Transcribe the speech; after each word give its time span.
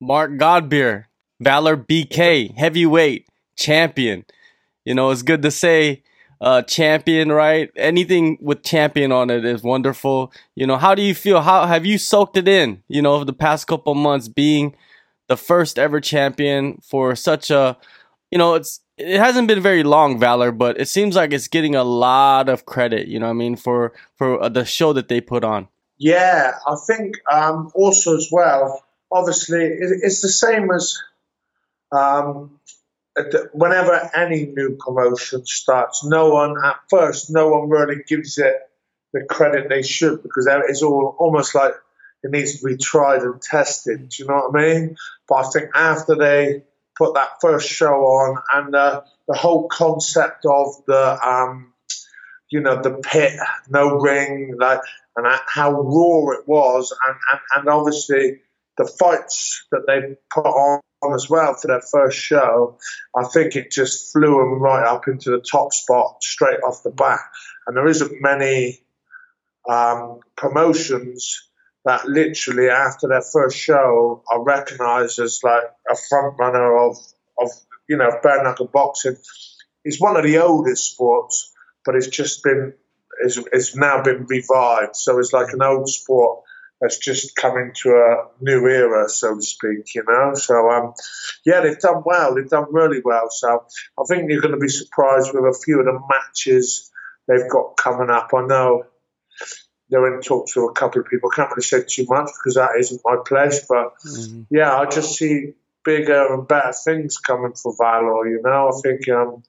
Mark 0.00 0.32
Godbeer, 0.32 1.04
Valor 1.40 1.76
BK, 1.76 2.56
heavyweight 2.56 3.26
champion. 3.56 4.24
You 4.84 4.94
know, 4.94 5.10
it's 5.10 5.22
good 5.22 5.42
to 5.42 5.50
say 5.50 6.02
uh, 6.40 6.62
champion, 6.62 7.30
right? 7.30 7.70
Anything 7.76 8.38
with 8.40 8.62
champion 8.62 9.12
on 9.12 9.30
it 9.30 9.44
is 9.44 9.62
wonderful. 9.62 10.32
You 10.54 10.66
know, 10.66 10.78
how 10.78 10.94
do 10.94 11.02
you 11.02 11.14
feel? 11.14 11.42
How 11.42 11.66
have 11.66 11.84
you 11.84 11.98
soaked 11.98 12.36
it 12.36 12.48
in? 12.48 12.82
You 12.88 13.02
know, 13.02 13.14
over 13.14 13.24
the 13.24 13.32
past 13.32 13.66
couple 13.66 13.94
months, 13.94 14.28
being 14.28 14.74
the 15.28 15.36
first 15.36 15.78
ever 15.78 16.00
champion 16.00 16.80
for 16.82 17.14
such 17.14 17.50
a, 17.50 17.76
you 18.30 18.38
know, 18.38 18.54
it's 18.54 18.80
it 18.96 19.18
hasn't 19.18 19.48
been 19.48 19.60
very 19.60 19.82
long, 19.82 20.18
Valor, 20.18 20.52
but 20.52 20.80
it 20.80 20.88
seems 20.88 21.14
like 21.14 21.32
it's 21.32 21.48
getting 21.48 21.74
a 21.74 21.84
lot 21.84 22.48
of 22.48 22.66
credit. 22.66 23.06
You 23.08 23.18
know, 23.18 23.28
I 23.28 23.34
mean, 23.34 23.56
for 23.56 23.92
for 24.16 24.42
uh, 24.42 24.48
the 24.48 24.64
show 24.64 24.92
that 24.94 25.08
they 25.08 25.20
put 25.20 25.44
on. 25.44 25.68
Yeah, 25.98 26.52
I 26.66 26.76
think 26.86 27.16
um, 27.30 27.70
also 27.74 28.16
as 28.16 28.30
well. 28.32 28.82
Obviously, 29.12 29.64
it's 29.64 30.22
the 30.22 30.28
same 30.28 30.70
as 30.70 30.98
um, 31.92 32.60
whenever 33.52 34.10
any 34.14 34.46
new 34.46 34.76
promotion 34.78 35.44
starts, 35.44 36.04
no 36.04 36.30
one 36.30 36.54
at 36.64 36.76
first, 36.88 37.30
no 37.30 37.48
one 37.48 37.68
really 37.68 38.02
gives 38.06 38.38
it 38.38 38.54
the 39.12 39.24
credit 39.28 39.68
they 39.68 39.82
should 39.82 40.22
because 40.22 40.48
it's 40.68 40.82
all 40.82 41.16
almost 41.18 41.54
like 41.54 41.72
it 42.22 42.30
needs 42.30 42.60
to 42.60 42.66
be 42.66 42.76
tried 42.76 43.22
and 43.22 43.40
tested. 43.42 44.08
Do 44.08 44.22
you 44.22 44.28
know 44.28 44.48
what 44.48 44.60
I 44.60 44.74
mean? 44.74 44.96
But 45.28 45.34
I 45.46 45.50
think 45.50 45.70
after 45.74 46.14
they 46.14 46.62
put 46.96 47.14
that 47.14 47.40
first 47.40 47.68
show 47.68 47.94
on 47.94 48.38
and 48.52 48.74
uh, 48.74 49.02
the 49.26 49.34
whole 49.34 49.68
concept 49.68 50.44
of 50.44 50.68
the 50.86 51.18
um, 51.26 51.72
you 52.50 52.60
know 52.60 52.80
the 52.82 52.94
pit, 52.94 53.32
no 53.68 53.96
ring, 53.98 54.54
like 54.58 54.80
and 55.16 55.26
how 55.46 55.72
raw 55.72 56.32
it 56.38 56.46
was, 56.46 56.96
and, 57.06 57.16
and, 57.32 57.40
and 57.56 57.68
obviously 57.68 58.40
the 58.80 58.86
fights 58.98 59.66
that 59.72 59.84
they 59.86 60.16
put 60.32 60.46
on 60.46 60.80
as 61.14 61.28
well 61.28 61.54
for 61.54 61.68
their 61.68 61.82
first 61.82 62.18
show, 62.18 62.78
I 63.14 63.24
think 63.24 63.54
it 63.54 63.70
just 63.70 64.10
flew 64.10 64.38
them 64.38 64.58
right 64.58 64.86
up 64.86 65.06
into 65.06 65.30
the 65.30 65.40
top 65.40 65.74
spot 65.74 66.22
straight 66.22 66.60
off 66.66 66.82
the 66.82 66.90
bat. 66.90 67.20
And 67.66 67.76
there 67.76 67.86
isn't 67.86 68.22
many 68.22 68.80
um, 69.68 70.20
promotions 70.34 71.46
that 71.84 72.08
literally 72.08 72.70
after 72.70 73.06
their 73.08 73.22
first 73.22 73.58
show 73.58 74.22
are 74.30 74.42
recognised 74.42 75.18
as 75.18 75.40
like 75.44 75.64
a 75.90 75.96
front 76.08 76.36
runner 76.38 76.78
of 76.78 76.96
of 77.38 77.50
you 77.86 77.98
know 77.98 78.10
bare 78.22 78.42
knuckle 78.42 78.66
boxing. 78.66 79.16
It's 79.84 80.00
one 80.00 80.16
of 80.16 80.24
the 80.24 80.38
oldest 80.38 80.92
sports, 80.92 81.52
but 81.84 81.96
it's 81.96 82.08
just 82.08 82.42
been 82.42 82.72
it's, 83.22 83.38
it's 83.52 83.76
now 83.76 84.02
been 84.02 84.24
revived. 84.26 84.96
So 84.96 85.18
it's 85.18 85.34
like 85.34 85.52
an 85.52 85.62
old 85.62 85.88
sport 85.88 86.44
that's 86.80 86.98
just 86.98 87.36
come 87.36 87.58
into 87.58 87.90
a 87.90 88.28
new 88.42 88.66
era, 88.66 89.08
so 89.08 89.34
to 89.36 89.42
speak, 89.42 89.94
you 89.94 90.04
know. 90.08 90.34
So, 90.34 90.70
um, 90.70 90.94
yeah, 91.44 91.60
they've 91.60 91.78
done 91.78 92.02
well. 92.04 92.34
They've 92.34 92.48
done 92.48 92.66
really 92.70 93.00
well. 93.04 93.28
So, 93.30 93.66
I 93.98 94.02
think 94.08 94.30
you're 94.30 94.40
going 94.40 94.54
to 94.54 94.60
be 94.60 94.68
surprised 94.68 95.32
with 95.34 95.44
a 95.44 95.58
few 95.62 95.80
of 95.80 95.86
the 95.86 96.00
matches 96.08 96.90
they've 97.28 97.50
got 97.50 97.76
coming 97.76 98.10
up. 98.10 98.30
I 98.34 98.46
know 98.46 98.84
they're 99.90 100.14
in 100.14 100.22
talks 100.22 100.56
with 100.56 100.70
a 100.70 100.72
couple 100.72 101.02
of 101.02 101.08
people. 101.08 101.30
I 101.32 101.36
can't 101.36 101.50
really 101.50 101.62
say 101.62 101.82
too 101.86 102.06
much 102.08 102.30
because 102.38 102.54
that 102.54 102.70
isn't 102.78 103.02
my 103.04 103.16
place. 103.26 103.66
But 103.68 103.92
mm-hmm. 104.06 104.42
yeah, 104.50 104.74
I 104.74 104.86
just 104.86 105.16
see 105.16 105.52
bigger 105.84 106.32
and 106.32 106.48
better 106.48 106.72
things 106.72 107.18
coming 107.18 107.52
for 107.52 107.74
Valor. 107.78 108.26
You 108.28 108.40
know, 108.42 108.70
I 108.70 108.80
think 108.80 109.08
um, 109.10 109.42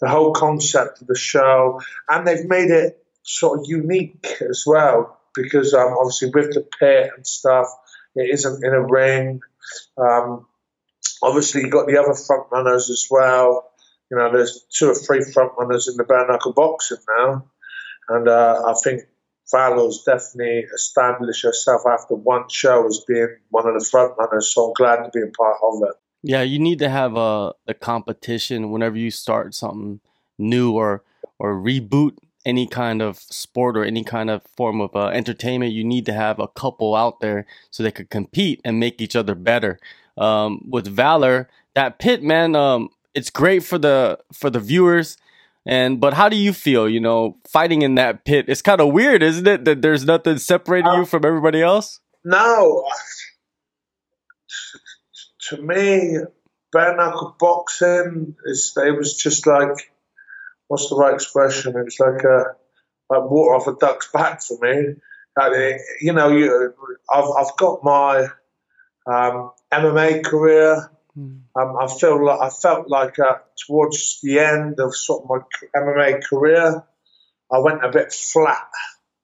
the 0.00 0.08
whole 0.08 0.32
concept 0.32 1.00
of 1.00 1.06
the 1.06 1.16
show, 1.16 1.80
and 2.08 2.26
they've 2.26 2.46
made 2.46 2.70
it 2.70 3.02
sort 3.22 3.60
of 3.60 3.64
unique 3.68 4.36
as 4.48 4.64
well 4.66 5.17
because 5.42 5.74
um, 5.74 5.94
obviously 5.98 6.30
with 6.30 6.52
the 6.54 6.66
pit 6.78 7.10
and 7.16 7.26
stuff, 7.26 7.66
it 8.14 8.30
isn't 8.32 8.64
in 8.64 8.72
a 8.72 8.82
ring. 8.82 9.40
Um, 9.96 10.46
obviously, 11.22 11.62
you've 11.62 11.72
got 11.72 11.86
the 11.86 11.98
other 11.98 12.14
front 12.14 12.46
runners 12.50 12.90
as 12.90 13.06
well. 13.10 13.70
You 14.10 14.16
know, 14.16 14.32
there's 14.32 14.64
two 14.72 14.90
or 14.90 14.94
three 14.94 15.22
front 15.22 15.52
runners 15.58 15.88
in 15.88 15.96
the 15.96 16.04
bare 16.04 16.26
knuckle 16.26 16.52
boxing 16.52 16.98
now, 17.18 17.44
and 18.08 18.28
uh, 18.28 18.62
I 18.66 18.74
think 18.82 19.02
Valor's 19.50 20.02
definitely 20.04 20.66
established 20.74 21.42
herself 21.42 21.82
after 21.86 22.14
one 22.14 22.48
show 22.48 22.86
as 22.86 23.04
being 23.06 23.36
one 23.50 23.66
of 23.66 23.78
the 23.78 23.86
front 23.86 24.14
runners. 24.18 24.52
So 24.52 24.66
I'm 24.66 24.72
glad 24.74 25.04
to 25.04 25.10
be 25.12 25.20
a 25.20 25.30
part 25.30 25.56
of 25.62 25.82
it. 25.88 25.94
Yeah, 26.22 26.42
you 26.42 26.58
need 26.58 26.80
to 26.80 26.88
have 26.88 27.16
a, 27.16 27.52
a 27.66 27.74
competition 27.74 28.70
whenever 28.70 28.96
you 28.96 29.10
start 29.10 29.54
something 29.54 30.00
new 30.38 30.72
or 30.72 31.02
or 31.38 31.54
reboot 31.54 32.16
any 32.44 32.66
kind 32.66 33.02
of 33.02 33.18
sport 33.18 33.76
or 33.76 33.84
any 33.84 34.04
kind 34.04 34.30
of 34.30 34.42
form 34.56 34.80
of 34.80 34.94
uh, 34.94 35.08
entertainment, 35.08 35.72
you 35.72 35.84
need 35.84 36.06
to 36.06 36.12
have 36.12 36.38
a 36.38 36.48
couple 36.48 36.94
out 36.94 37.20
there 37.20 37.46
so 37.70 37.82
they 37.82 37.90
could 37.90 38.10
compete 38.10 38.60
and 38.64 38.80
make 38.80 39.00
each 39.00 39.16
other 39.16 39.34
better. 39.34 39.78
Um, 40.16 40.64
with 40.68 40.86
Valor, 40.88 41.48
that 41.74 41.98
pit, 41.98 42.22
man, 42.22 42.56
um, 42.56 42.90
it's 43.14 43.30
great 43.30 43.62
for 43.62 43.78
the 43.78 44.18
for 44.32 44.50
the 44.50 44.60
viewers. 44.60 45.16
And 45.66 46.00
but 46.00 46.14
how 46.14 46.28
do 46.28 46.36
you 46.36 46.52
feel? 46.52 46.88
You 46.88 47.00
know, 47.00 47.36
fighting 47.46 47.82
in 47.82 47.96
that 47.96 48.24
pit. 48.24 48.46
It's 48.48 48.62
kind 48.62 48.80
of 48.80 48.92
weird, 48.92 49.22
isn't 49.22 49.46
it? 49.46 49.64
That 49.64 49.82
there's 49.82 50.04
nothing 50.04 50.38
separating 50.38 50.88
uh, 50.88 50.96
you 50.98 51.04
from 51.04 51.24
everybody 51.24 51.60
else. 51.60 52.00
No, 52.24 52.84
to 55.48 55.56
me, 55.58 56.18
bare 56.72 56.96
knuckle 56.96 57.36
boxing 57.38 58.36
is 58.44 58.72
it 58.76 58.96
was 58.96 59.16
just 59.16 59.46
like 59.46 59.92
what's 60.68 60.88
the 60.88 60.96
right 60.96 61.14
expression? 61.14 61.76
It 61.76 61.84
was 61.84 61.98
like 61.98 62.22
a 62.22 62.54
like 63.10 63.30
water 63.30 63.54
off 63.54 63.66
a 63.66 63.74
duck's 63.74 64.10
back 64.12 64.42
for 64.42 64.58
me. 64.60 64.94
Like, 65.36 65.80
you 66.00 66.12
know, 66.12 66.28
you, 66.28 66.74
I've 67.12 67.30
I've 67.38 67.56
got 67.56 67.82
my 67.82 68.28
um, 69.06 69.52
MMA 69.72 70.24
career. 70.24 70.90
Mm. 71.16 71.40
Um, 71.56 71.76
I 71.80 71.88
feel 71.88 72.24
like 72.24 72.40
I 72.40 72.50
felt 72.50 72.88
like 72.88 73.18
uh, 73.18 73.38
towards 73.66 74.20
the 74.22 74.40
end 74.40 74.78
of 74.78 74.94
sort 74.94 75.24
of 75.24 75.28
my 75.30 75.80
MMA 75.80 76.24
career, 76.24 76.84
I 77.52 77.58
went 77.58 77.84
a 77.84 77.90
bit 77.90 78.12
flat. 78.12 78.68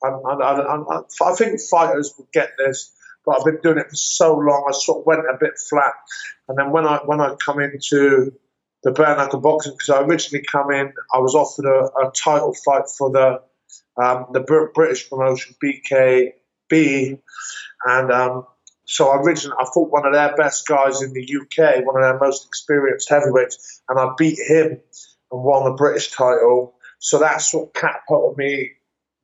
I, 0.02 0.08
I, 0.08 0.34
I, 0.34 1.00
I 1.22 1.34
think 1.34 1.60
fighters 1.60 2.14
would 2.18 2.30
get 2.32 2.52
this, 2.58 2.92
but 3.24 3.38
I've 3.38 3.44
been 3.44 3.60
doing 3.62 3.78
it 3.78 3.90
for 3.90 3.96
so 3.96 4.34
long. 4.34 4.66
I 4.68 4.72
sort 4.72 5.00
of 5.00 5.06
went 5.06 5.20
a 5.20 5.36
bit 5.38 5.54
flat, 5.68 5.92
and 6.48 6.58
then 6.58 6.70
when 6.70 6.86
I 6.86 6.98
when 7.04 7.20
I 7.20 7.34
come 7.34 7.60
into 7.60 8.32
the 8.84 8.92
bare 8.92 9.16
knuckle 9.16 9.40
boxing 9.40 9.72
because 9.72 9.90
I 9.90 10.02
originally 10.02 10.44
come 10.44 10.70
in, 10.70 10.92
I 11.12 11.18
was 11.18 11.34
offered 11.34 11.64
a, 11.64 12.06
a 12.06 12.12
title 12.12 12.54
fight 12.54 12.84
for 12.96 13.10
the 13.10 13.40
um, 14.00 14.26
the 14.32 14.40
British 14.74 15.08
promotion 15.08 15.54
BKB, 15.62 17.18
and 17.86 18.12
um, 18.12 18.46
so 18.84 19.08
I 19.08 19.16
originally 19.16 19.56
I 19.58 19.64
fought 19.72 19.90
one 19.90 20.06
of 20.06 20.12
their 20.12 20.36
best 20.36 20.66
guys 20.66 21.02
in 21.02 21.12
the 21.12 21.22
UK, 21.22 21.84
one 21.84 21.96
of 21.96 22.02
their 22.02 22.18
most 22.18 22.46
experienced 22.46 23.08
heavyweights, 23.08 23.82
and 23.88 23.98
I 23.98 24.10
beat 24.18 24.38
him 24.38 24.80
and 25.32 25.42
won 25.42 25.64
the 25.64 25.76
British 25.76 26.10
title. 26.10 26.74
So 26.98 27.18
that's 27.18 27.52
what 27.54 27.74
catapulted 27.74 28.38
me 28.38 28.72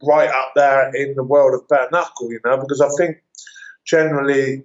right 0.02 0.30
up 0.30 0.52
there 0.54 0.94
in 0.94 1.14
the 1.14 1.24
world 1.24 1.54
of 1.54 1.68
bare 1.68 1.88
knuckle, 1.92 2.30
you 2.30 2.40
know, 2.44 2.58
because 2.58 2.80
I 2.80 2.88
think 2.96 3.18
generally 3.84 4.64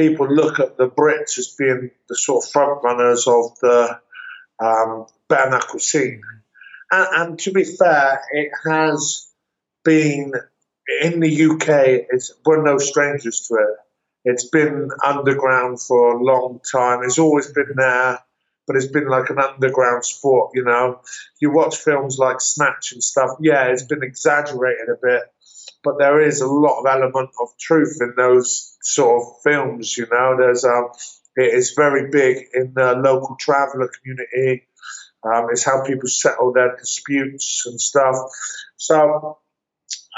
people 0.00 0.32
look 0.32 0.58
at 0.60 0.78
the 0.78 0.88
Brits 0.88 1.36
as 1.36 1.54
being 1.58 1.90
the 2.08 2.16
sort 2.16 2.42
of 2.42 2.50
front 2.50 2.82
runners 2.82 3.26
of 3.26 3.58
the 3.60 4.00
um, 4.58 5.06
bare 5.28 5.50
knuckle 5.50 5.78
scene. 5.78 6.22
And, 6.90 7.08
and, 7.14 7.38
to 7.40 7.52
be 7.52 7.64
fair, 7.64 8.22
it 8.32 8.50
has 8.64 9.30
been 9.84 10.32
in 11.02 11.20
the 11.20 11.50
UK. 11.50 12.06
It's 12.10 12.32
we're 12.46 12.62
no 12.62 12.78
strangers 12.78 13.46
to 13.48 13.54
it. 13.56 13.76
It's 14.24 14.48
been 14.48 14.88
underground 15.04 15.82
for 15.82 16.16
a 16.16 16.22
long 16.22 16.60
time. 16.72 17.00
It's 17.04 17.18
always 17.18 17.52
been 17.52 17.74
there, 17.76 18.20
but 18.66 18.76
it's 18.76 18.86
been 18.86 19.08
like 19.08 19.28
an 19.28 19.38
underground 19.38 20.06
sport. 20.06 20.52
You 20.54 20.64
know, 20.64 21.00
you 21.42 21.52
watch 21.52 21.76
films 21.76 22.18
like 22.18 22.40
Snatch 22.40 22.92
and 22.92 23.04
stuff. 23.04 23.32
Yeah, 23.40 23.66
it's 23.66 23.84
been 23.84 24.02
exaggerated 24.02 24.88
a 24.88 24.96
bit, 25.00 25.22
but 25.82 25.98
there 25.98 26.20
is 26.20 26.40
a 26.40 26.46
lot 26.46 26.80
of 26.80 26.86
element 26.86 27.30
of 27.40 27.48
truth 27.58 27.98
in 28.00 28.14
those 28.16 28.76
sort 28.82 29.22
of 29.22 29.42
films. 29.42 29.96
You 29.96 30.06
know, 30.10 30.36
there's 30.38 30.64
um, 30.64 30.88
it 31.36 31.54
is 31.54 31.72
very 31.76 32.10
big 32.10 32.48
in 32.54 32.72
the 32.74 32.94
local 32.94 33.36
traveller 33.38 33.88
community. 33.88 34.66
Um, 35.22 35.48
it's 35.50 35.64
how 35.64 35.84
people 35.84 36.08
settle 36.08 36.52
their 36.52 36.76
disputes 36.76 37.64
and 37.66 37.80
stuff. 37.80 38.16
So, 38.76 39.38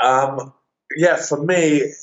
um, 0.02 0.52
yeah, 0.96 1.16
for 1.16 1.42
me, 1.42 1.78
it, 1.78 1.94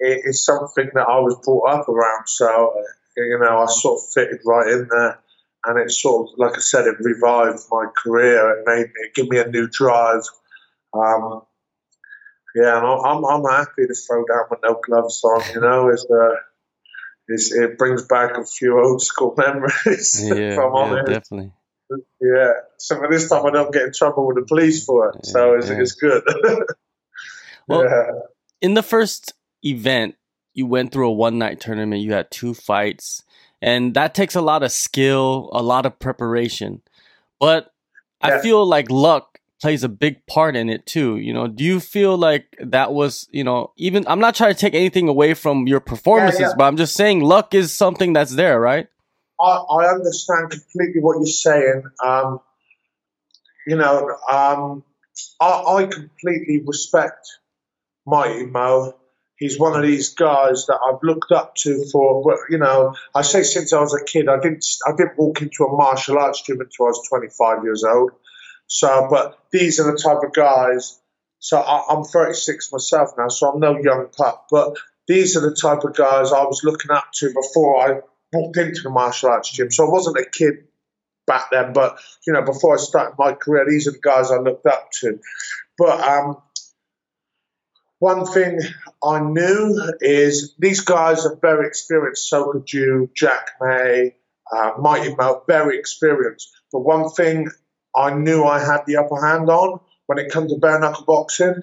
it's 0.00 0.44
something 0.44 0.90
that 0.94 1.06
I 1.08 1.20
was 1.20 1.36
brought 1.44 1.70
up 1.70 1.88
around. 1.88 2.28
So, 2.28 2.74
you 3.16 3.38
know, 3.40 3.58
I 3.58 3.66
sort 3.66 4.00
of 4.00 4.12
fitted 4.12 4.40
right 4.44 4.68
in 4.68 4.88
there. 4.90 5.20
And 5.64 5.78
it 5.78 5.90
sort 5.90 6.28
of, 6.28 6.38
like 6.38 6.56
I 6.56 6.60
said, 6.60 6.86
it 6.86 6.96
revived 7.00 7.64
my 7.70 7.86
career. 7.96 8.58
It 8.58 8.64
made 8.66 8.86
me, 8.86 8.92
it 9.04 9.14
gave 9.14 9.28
me 9.28 9.38
a 9.38 9.48
new 9.48 9.68
drive. 9.68 10.22
Um, 10.94 11.42
yeah, 12.58 12.74
I'm, 12.74 13.24
I'm 13.24 13.44
happy 13.44 13.86
to 13.86 13.94
throw 13.94 14.24
down 14.24 14.44
with 14.50 14.60
no 14.62 14.80
gloves 14.84 15.22
on. 15.22 15.42
You 15.54 15.60
know, 15.60 15.88
it's, 15.88 16.04
uh, 16.10 16.34
it's, 17.28 17.52
it 17.52 17.78
brings 17.78 18.06
back 18.06 18.36
a 18.36 18.44
few 18.44 18.80
old 18.80 19.02
school 19.02 19.34
memories. 19.38 20.20
Yeah, 20.24 20.34
yeah 20.34 21.02
definitely. 21.06 21.52
Yeah, 22.20 22.52
so 22.76 22.96
for 22.96 23.08
this 23.10 23.28
time 23.28 23.46
I 23.46 23.50
don't 23.50 23.72
get 23.72 23.82
in 23.82 23.92
trouble 23.92 24.26
with 24.26 24.36
the 24.36 24.42
police 24.42 24.84
for 24.84 25.10
it, 25.10 25.20
yeah, 25.24 25.30
so 25.30 25.54
it's, 25.54 25.68
yeah. 25.68 25.80
it's 25.80 25.92
good. 25.92 26.22
well, 27.68 27.84
yeah. 27.84 28.10
in 28.60 28.74
the 28.74 28.82
first 28.82 29.32
event, 29.64 30.16
you 30.52 30.66
went 30.66 30.92
through 30.92 31.08
a 31.08 31.12
one 31.12 31.38
night 31.38 31.60
tournament, 31.60 32.02
you 32.02 32.12
had 32.12 32.30
two 32.30 32.52
fights, 32.52 33.22
and 33.62 33.94
that 33.94 34.14
takes 34.14 34.34
a 34.34 34.42
lot 34.42 34.62
of 34.62 34.70
skill, 34.72 35.48
a 35.52 35.62
lot 35.62 35.86
of 35.86 35.98
preparation. 35.98 36.82
But. 37.38 37.72
I 38.20 38.40
feel 38.40 38.66
like 38.66 38.90
luck 38.90 39.37
plays 39.60 39.82
a 39.82 39.88
big 39.88 40.24
part 40.26 40.56
in 40.56 40.68
it 40.68 40.86
too. 40.86 41.16
You 41.16 41.32
know, 41.32 41.48
do 41.48 41.64
you 41.64 41.80
feel 41.80 42.16
like 42.16 42.56
that 42.60 42.92
was, 42.92 43.28
you 43.30 43.44
know, 43.44 43.72
even 43.76 44.06
I'm 44.06 44.20
not 44.20 44.34
trying 44.34 44.54
to 44.54 44.58
take 44.58 44.74
anything 44.74 45.08
away 45.08 45.34
from 45.34 45.66
your 45.66 45.80
performances, 45.80 46.40
yeah, 46.40 46.48
yeah. 46.48 46.54
but 46.56 46.64
I'm 46.64 46.76
just 46.76 46.94
saying 46.94 47.20
luck 47.20 47.54
is 47.54 47.72
something 47.72 48.12
that's 48.12 48.34
there, 48.34 48.60
right? 48.60 48.86
I, 49.40 49.46
I 49.46 49.90
understand 49.92 50.50
completely 50.50 51.00
what 51.00 51.16
you're 51.16 51.26
saying. 51.26 51.84
Um, 52.04 52.40
you 53.66 53.76
know, 53.76 54.16
um, 54.30 54.84
I, 55.40 55.46
I 55.46 55.86
completely 55.86 56.62
respect 56.64 57.26
Mighty 58.06 58.46
Mo. 58.46 58.94
He's 59.36 59.58
one 59.58 59.76
of 59.76 59.82
these 59.82 60.14
guys 60.14 60.66
that 60.66 60.80
I've 60.84 61.00
looked 61.04 61.30
up 61.30 61.54
to 61.56 61.84
for, 61.92 62.38
you 62.50 62.58
know, 62.58 62.96
I 63.14 63.22
say 63.22 63.44
since 63.44 63.72
I 63.72 63.80
was 63.80 63.94
a 63.94 64.04
kid. 64.04 64.28
I 64.28 64.40
didn't, 64.40 64.64
I 64.84 64.92
didn't 64.96 65.16
walk 65.16 65.42
into 65.42 65.64
a 65.64 65.76
martial 65.76 66.18
arts 66.18 66.42
gym 66.42 66.60
until 66.60 66.86
I 66.86 66.88
was 66.88 67.08
25 67.08 67.62
years 67.62 67.84
old. 67.84 68.10
So, 68.68 69.08
but 69.10 69.38
these 69.50 69.80
are 69.80 69.90
the 69.90 69.98
type 69.98 70.22
of 70.22 70.32
guys. 70.32 71.00
So 71.40 71.58
I, 71.58 71.92
am 71.92 72.04
36 72.04 72.72
myself 72.72 73.10
now, 73.18 73.28
so 73.28 73.50
I'm 73.50 73.60
no 73.60 73.78
young 73.78 74.08
pup. 74.16 74.46
But 74.50 74.76
these 75.06 75.36
are 75.36 75.40
the 75.40 75.56
type 75.56 75.84
of 75.84 75.96
guys 75.96 76.32
I 76.32 76.44
was 76.44 76.62
looking 76.62 76.90
up 76.90 77.06
to 77.14 77.32
before 77.32 77.76
I 77.80 78.00
walked 78.32 78.58
into 78.58 78.82
the 78.82 78.90
martial 78.90 79.30
arts 79.30 79.50
gym. 79.50 79.70
So 79.70 79.86
I 79.86 79.90
wasn't 79.90 80.18
a 80.18 80.26
kid 80.30 80.68
back 81.26 81.50
then, 81.50 81.72
but 81.72 81.98
you 82.26 82.32
know, 82.32 82.42
before 82.42 82.74
I 82.74 82.78
started 82.78 83.14
my 83.18 83.32
career, 83.32 83.66
these 83.68 83.88
are 83.88 83.92
the 83.92 84.00
guys 84.00 84.30
I 84.30 84.36
looked 84.36 84.66
up 84.66 84.90
to. 85.00 85.18
But 85.78 86.00
um, 86.00 86.36
one 88.00 88.26
thing 88.26 88.60
I 89.02 89.20
knew 89.20 89.92
is 90.00 90.54
these 90.58 90.80
guys 90.80 91.24
are 91.24 91.36
very 91.36 91.66
experienced. 91.66 92.28
So 92.28 92.52
could 92.52 92.72
you, 92.72 93.10
Jack 93.14 93.50
May, 93.60 94.16
uh, 94.54 94.72
Mighty 94.78 95.14
Mo, 95.14 95.42
very 95.46 95.78
experienced. 95.78 96.50
But 96.72 96.80
one 96.80 97.08
thing 97.10 97.48
I 97.98 98.14
knew 98.14 98.44
I 98.44 98.60
had 98.60 98.82
the 98.86 98.96
upper 98.96 99.20
hand 99.26 99.50
on 99.50 99.80
when 100.08 100.18
it 100.18 100.32
comes 100.32 100.52
to 100.52 100.58
bare 100.58 100.80
knuckle 100.80 101.04
boxing, 101.04 101.60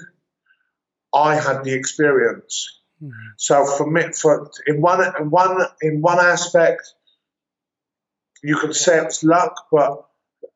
I 1.14 1.36
had 1.36 1.64
the 1.64 1.74
experience. 1.74 2.80
Mm-hmm. 3.02 3.28
So 3.38 3.66
for 3.66 3.90
me, 3.90 4.04
for 4.14 4.52
in 4.68 4.82
one 4.82 5.04
in 5.20 5.32
one 5.32 5.66
in 5.82 6.02
one 6.02 6.20
aspect, 6.20 6.84
you 8.44 8.58
could 8.58 8.76
say 8.76 9.04
it's 9.04 9.24
luck, 9.24 9.66
but 9.72 10.06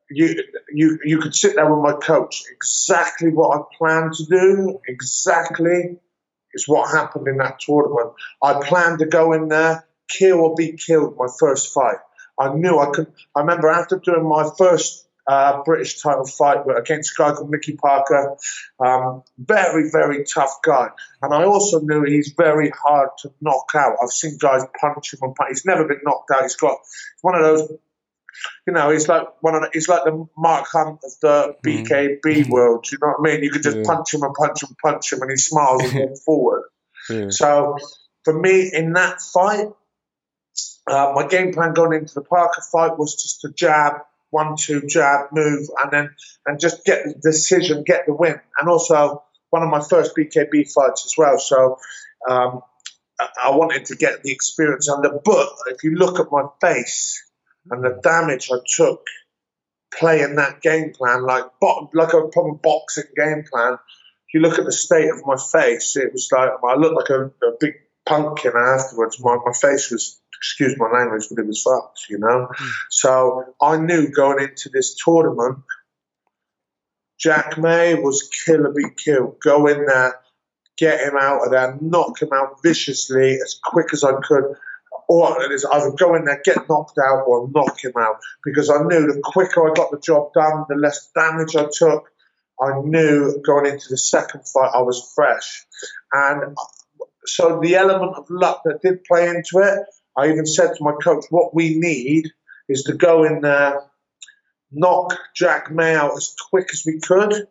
you 0.08 0.42
you 0.72 0.98
you 1.04 1.18
could 1.18 1.34
sit 1.34 1.56
there 1.56 1.72
with 1.72 1.82
my 1.82 1.98
coach. 1.98 2.44
Exactly 2.52 3.30
what 3.30 3.58
I 3.58 3.62
planned 3.76 4.12
to 4.14 4.24
do, 4.24 4.80
exactly 4.86 5.98
is 6.54 6.68
what 6.68 6.90
happened 6.90 7.26
in 7.26 7.38
that 7.38 7.58
tournament. 7.58 8.12
I 8.42 8.62
planned 8.62 9.00
to 9.00 9.06
go 9.06 9.32
in 9.32 9.48
there, 9.48 9.84
kill 10.08 10.40
or 10.40 10.54
be 10.54 10.72
killed 10.72 11.16
my 11.16 11.28
first 11.40 11.74
fight. 11.74 11.98
I 12.38 12.54
knew 12.54 12.78
I 12.78 12.90
could. 12.92 13.12
I 13.34 13.40
remember 13.40 13.68
after 13.68 13.98
doing 13.98 14.28
my 14.28 14.48
first 14.56 15.08
uh, 15.30 15.62
British 15.62 16.02
title 16.02 16.26
fight 16.26 16.58
against 16.76 17.12
a 17.12 17.22
guy 17.22 17.32
called 17.32 17.50
Mickey 17.50 17.74
Parker. 17.76 18.36
Um, 18.84 19.22
very, 19.38 19.88
very 19.88 20.24
tough 20.24 20.56
guy. 20.64 20.88
And 21.22 21.32
I 21.32 21.44
also 21.44 21.78
knew 21.78 22.02
he's 22.02 22.34
very 22.36 22.70
hard 22.70 23.10
to 23.20 23.32
knock 23.40 23.70
out. 23.76 23.98
I've 24.02 24.10
seen 24.10 24.38
guys 24.38 24.64
punch 24.80 25.14
him 25.14 25.20
and 25.22 25.34
punch. 25.36 25.50
He's 25.50 25.64
never 25.64 25.86
been 25.86 26.00
knocked 26.02 26.32
out. 26.32 26.42
He's 26.42 26.56
got 26.56 26.78
one 27.22 27.36
of 27.36 27.42
those. 27.42 27.70
You 28.66 28.72
know, 28.72 28.90
he's 28.90 29.06
like 29.06 29.28
one 29.40 29.54
of 29.54 29.62
the, 29.62 29.70
he's 29.72 29.88
like 29.88 30.02
the 30.02 30.26
Mark 30.36 30.66
Hunt 30.72 30.98
of 31.04 31.12
the 31.22 31.54
BKB 31.64 32.22
mm. 32.22 32.48
world. 32.48 32.86
You 32.90 32.98
know 33.00 33.14
what 33.16 33.30
I 33.30 33.34
mean? 33.34 33.44
You 33.44 33.50
could 33.52 33.62
just 33.62 33.76
yeah. 33.76 33.84
punch 33.86 34.12
him 34.12 34.22
and 34.22 34.34
punch 34.34 34.64
him, 34.64 34.70
and 34.70 34.78
punch 34.78 35.12
him, 35.12 35.22
and 35.22 35.30
he 35.30 35.36
smiles 35.36 35.84
and 35.84 35.94
walks 35.94 36.22
forward. 36.24 36.62
Yeah. 37.08 37.26
So 37.28 37.76
for 38.24 38.36
me, 38.36 38.70
in 38.72 38.94
that 38.94 39.20
fight, 39.20 39.68
uh, 40.88 41.12
my 41.14 41.26
game 41.28 41.52
plan 41.52 41.72
going 41.72 41.98
into 41.98 42.14
the 42.14 42.22
Parker 42.22 42.62
fight 42.72 42.98
was 42.98 43.14
just 43.14 43.42
to 43.42 43.52
jab, 43.52 43.96
one 44.30 44.56
two 44.56 44.82
jab 44.86 45.26
move 45.32 45.68
and 45.82 45.90
then 45.90 46.14
and 46.46 46.60
just 46.60 46.84
get 46.84 47.04
the 47.04 47.14
decision, 47.22 47.84
get 47.84 48.06
the 48.06 48.14
win. 48.14 48.40
And 48.58 48.68
also 48.68 49.24
one 49.50 49.62
of 49.62 49.68
my 49.68 49.80
first 49.80 50.16
BKB 50.16 50.72
fights 50.72 51.04
as 51.04 51.14
well. 51.18 51.38
So 51.38 51.78
um, 52.28 52.62
I 53.42 53.50
wanted 53.50 53.86
to 53.86 53.96
get 53.96 54.22
the 54.22 54.32
experience 54.32 54.88
under. 54.88 55.10
But 55.24 55.48
if 55.66 55.82
you 55.82 55.96
look 55.96 56.20
at 56.20 56.26
my 56.30 56.44
face 56.60 57.22
and 57.70 57.84
the 57.84 58.00
damage 58.02 58.50
I 58.52 58.58
took 58.76 59.04
playing 59.92 60.36
that 60.36 60.62
game 60.62 60.92
plan, 60.92 61.24
like 61.24 61.44
like 61.60 62.12
a 62.12 62.28
proper 62.28 62.54
boxing 62.54 63.04
game 63.16 63.44
plan, 63.50 63.74
if 63.74 64.34
you 64.34 64.40
look 64.40 64.58
at 64.58 64.64
the 64.64 64.72
state 64.72 65.10
of 65.10 65.26
my 65.26 65.36
face, 65.36 65.96
it 65.96 66.12
was 66.12 66.28
like 66.32 66.50
I 66.64 66.76
looked 66.76 66.96
like 66.96 67.10
a, 67.10 67.26
a 67.46 67.56
big 67.58 67.74
pumpkin 68.10 68.52
afterwards. 68.56 69.20
My, 69.20 69.36
my 69.44 69.52
face 69.52 69.90
was 69.90 70.20
excuse 70.40 70.74
my 70.78 70.90
language, 70.90 71.26
but 71.30 71.38
it 71.38 71.46
was 71.46 71.62
fucked, 71.62 72.06
you 72.08 72.18
know. 72.18 72.48
Mm. 72.50 72.70
So 72.88 73.44
I 73.60 73.76
knew 73.76 74.10
going 74.10 74.42
into 74.42 74.70
this 74.70 74.96
tournament, 74.96 75.58
Jack 77.18 77.58
May 77.58 77.94
was 77.94 78.28
kill 78.44 78.66
or 78.66 78.72
be 78.72 78.84
killed. 78.96 79.36
Go 79.40 79.66
in 79.66 79.84
there, 79.84 80.18
get 80.78 81.00
him 81.00 81.14
out 81.20 81.44
of 81.44 81.50
there, 81.50 81.78
knock 81.82 82.22
him 82.22 82.30
out 82.34 82.62
viciously 82.62 83.34
as 83.34 83.60
quick 83.62 83.92
as 83.92 84.02
I 84.02 84.12
could. 84.22 84.44
Or 85.08 85.42
it 85.42 85.50
is 85.52 85.66
either 85.66 85.90
go 85.90 86.14
in 86.14 86.24
there, 86.24 86.40
get 86.44 86.68
knocked 86.68 86.98
out, 86.98 87.24
or 87.26 87.48
knock 87.48 87.84
him 87.84 87.92
out. 87.98 88.16
Because 88.44 88.70
I 88.70 88.82
knew 88.82 89.12
the 89.12 89.20
quicker 89.22 89.68
I 89.68 89.74
got 89.74 89.90
the 89.90 90.00
job 90.00 90.32
done, 90.32 90.64
the 90.68 90.76
less 90.76 91.10
damage 91.14 91.56
I 91.56 91.66
took. 91.70 92.10
I 92.62 92.80
knew 92.82 93.40
going 93.44 93.66
into 93.66 93.88
the 93.90 93.98
second 93.98 94.46
fight 94.46 94.70
I 94.74 94.82
was 94.82 95.12
fresh. 95.14 95.66
And 96.12 96.56
so 97.30 97.60
the 97.62 97.76
element 97.76 98.14
of 98.16 98.26
luck 98.30 98.62
that 98.64 98.82
did 98.82 99.04
play 99.04 99.28
into 99.28 99.58
it 99.58 99.80
I 100.16 100.28
even 100.28 100.46
said 100.46 100.74
to 100.74 100.84
my 100.84 100.92
coach, 101.02 101.24
what 101.30 101.54
we 101.54 101.78
need 101.78 102.30
is 102.68 102.84
to 102.84 102.94
go 102.94 103.24
in 103.24 103.40
there, 103.40 103.82
knock 104.70 105.16
Jack 105.34 105.70
May 105.70 105.94
out 105.94 106.16
as 106.16 106.34
quick 106.50 106.68
as 106.72 106.82
we 106.84 107.00
could, 107.00 107.46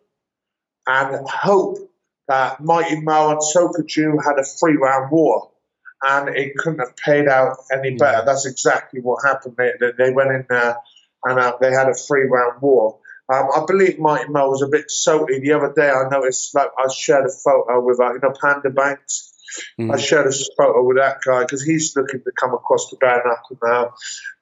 and 0.86 1.28
hope 1.28 1.78
that 2.28 2.60
Mighty 2.60 3.00
Mo 3.00 3.30
and 3.30 3.40
Sokoudjou 3.40 4.22
had 4.24 4.38
a 4.38 4.44
three 4.44 4.76
round 4.76 5.10
war. 5.10 5.50
And 6.02 6.34
it 6.34 6.56
couldn't 6.56 6.78
have 6.78 6.96
paid 6.96 7.28
out 7.28 7.58
any 7.70 7.96
better. 7.96 8.24
That's 8.24 8.46
exactly 8.46 9.00
what 9.00 9.22
happened. 9.22 9.56
They, 9.58 9.72
they 9.98 10.12
went 10.12 10.30
in 10.30 10.46
there 10.48 10.78
and 11.24 11.38
uh, 11.38 11.58
they 11.60 11.72
had 11.72 11.90
a 11.90 11.94
three 11.94 12.24
round 12.24 12.62
war. 12.62 12.98
Um, 13.30 13.48
I 13.54 13.64
believe 13.66 13.98
Mighty 13.98 14.30
Mo 14.30 14.48
was 14.48 14.62
a 14.62 14.68
bit 14.68 14.90
salty. 14.90 15.40
The 15.40 15.52
other 15.52 15.74
day 15.76 15.90
I 15.90 16.08
noticed, 16.08 16.54
like, 16.54 16.70
I 16.78 16.90
shared 16.90 17.26
a 17.26 17.28
photo 17.28 17.84
with, 17.84 18.00
uh, 18.00 18.14
you 18.14 18.20
know, 18.20 18.32
Panda 18.40 18.70
Banks 18.70 19.30
Mm. 19.78 19.92
I 19.92 19.98
shared 19.98 20.26
a 20.26 20.32
photo 20.56 20.84
with 20.84 20.96
that 20.98 21.20
guy 21.24 21.40
because 21.40 21.62
he's 21.62 21.94
looking 21.96 22.22
to 22.22 22.32
come 22.38 22.54
across 22.54 22.90
the 22.90 22.96
bare 22.96 23.22
knuckle 23.24 23.58
now, 23.62 23.94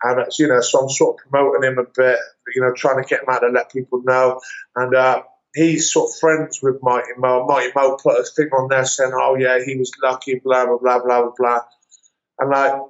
and 0.03 0.21
it's, 0.21 0.39
you 0.39 0.49
know, 0.49 0.61
so 0.61 0.81
I'm 0.81 0.89
sort 0.91 1.17
of 1.17 1.31
promoting 1.31 1.71
him 1.71 1.79
a 1.79 1.85
bit, 1.85 2.19
you 2.55 2.63
know, 2.63 2.73
trying 2.75 3.03
to 3.03 3.09
get 3.09 3.23
him 3.23 3.29
out 3.31 3.41
to 3.41 3.49
let 3.49 3.73
people 3.73 4.03
know, 4.05 4.41
and 4.77 4.95
uh, 4.95 5.23
he's 5.55 5.93
sort 5.93 6.11
of 6.11 6.19
friends 6.19 6.61
with 6.63 6.83
Mighty 6.83 7.13
Mo. 7.17 7.47
Mighty 7.47 7.73
Mo 7.75 7.97
put 8.03 8.21
a 8.21 8.25
thing 8.25 8.49
on 8.49 8.69
there 8.69 8.85
saying, 8.85 9.13
"Oh 9.15 9.37
yeah, 9.37 9.59
he 9.65 9.77
was 9.77 9.93
lucky," 10.03 10.41
blah 10.43 10.67
blah 10.67 10.79
blah 10.79 11.03
blah 11.03 11.23
blah 11.23 11.33
blah, 11.37 11.61
and 12.39 12.51
like. 12.51 12.81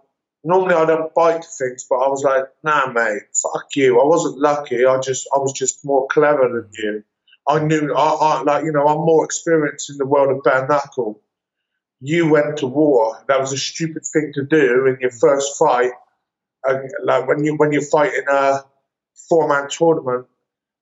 Normally 0.45 0.77
I 0.77 0.87
don't 0.87 1.13
bite 1.15 1.45
things, 1.45 1.85
but 1.91 1.97
I 1.97 2.09
was 2.09 2.23
like, 2.23 2.45
"Nah, 2.63 2.93
mate, 2.93 3.23
fuck 3.43 3.67
you. 3.75 4.01
I 4.01 4.07
wasn't 4.07 4.39
lucky. 4.39 4.87
I 4.87 5.01
just, 5.01 5.29
I 5.35 5.41
was 5.41 5.53
just 5.53 5.85
more 5.85 6.07
clever 6.07 6.49
than 6.49 6.71
you. 6.73 7.03
I 7.47 7.59
knew, 7.59 7.93
I, 7.93 8.09
I 8.15 8.43
like, 8.43 8.65
you 8.65 8.71
know, 8.71 8.87
I'm 8.87 9.05
more 9.05 9.25
experienced 9.25 9.91
in 9.91 9.97
the 9.97 10.07
world 10.07 10.31
of 10.31 10.45
bare 10.45 10.69
knuckle 10.69 11.21
you 12.00 12.28
went 12.31 12.59
to 12.59 12.67
war. 12.67 13.25
That 13.28 13.40
was 13.40 13.52
a 13.52 13.59
stupid 13.59 14.05
thing 14.12 14.33
to 14.35 14.45
do 14.45 14.87
in 14.87 14.99
your 15.00 15.11
first 15.11 15.59
fight. 15.59 15.93
Uh, 16.69 16.78
like 17.05 17.26
when 17.26 17.45
you 17.45 17.57
when 17.57 17.73
you're 17.73 17.83
fighting 17.83 18.25
a 18.31 18.61
four 19.28 19.49
man 19.49 19.69
tournament 19.71 20.26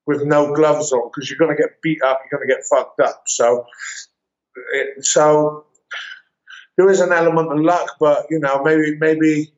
with 0.06 0.25
no 0.25 0.54
gloves 0.54 0.92
on, 0.92 1.11
because 1.11 1.28
you're 1.28 1.38
going 1.38 1.54
to 1.54 1.61
get 1.61 1.82
beat 1.82 2.02
up, 2.02 2.20
you're 2.30 2.38
going 2.38 2.49
to 2.49 2.54
get 2.54 2.64
fucked 2.64 3.00
up. 3.00 3.23
So, 3.26 3.66
it, 4.73 5.04
so 5.04 5.66
there 6.76 6.88
is 6.88 7.00
an 7.00 7.12
element 7.12 7.52
of 7.52 7.58
luck, 7.58 7.96
but 7.99 8.26
you 8.30 8.38
know 8.38 8.62
maybe 8.62 8.96
maybe 8.99 9.52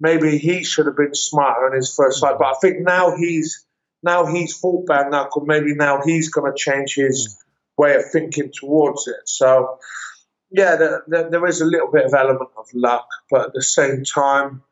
maybe 0.00 0.38
he 0.38 0.64
should 0.64 0.86
have 0.86 0.96
been 0.96 1.14
smarter 1.14 1.68
in 1.68 1.76
his 1.76 1.94
first 1.94 2.20
fight. 2.20 2.36
But 2.38 2.56
I 2.56 2.58
think 2.60 2.80
now 2.80 3.16
he's 3.16 3.64
now 4.02 4.26
he's 4.26 4.56
fought 4.56 4.86
bare 4.86 5.10
knuckle. 5.10 5.44
Maybe 5.44 5.74
now 5.74 6.02
he's 6.04 6.30
going 6.30 6.50
to 6.50 6.56
change 6.56 6.94
his 6.94 7.36
way 7.76 7.94
of 7.94 8.10
thinking 8.10 8.52
towards 8.52 9.06
it. 9.06 9.16
So 9.26 9.78
yeah, 10.50 10.76
there, 10.76 11.02
there, 11.06 11.30
there 11.30 11.46
is 11.46 11.60
a 11.60 11.66
little 11.66 11.90
bit 11.90 12.06
of 12.06 12.14
element 12.14 12.50
of 12.56 12.66
luck, 12.74 13.06
but 13.30 13.46
at 13.46 13.52
the 13.52 13.62
same 13.62 14.04
time, 14.04 14.62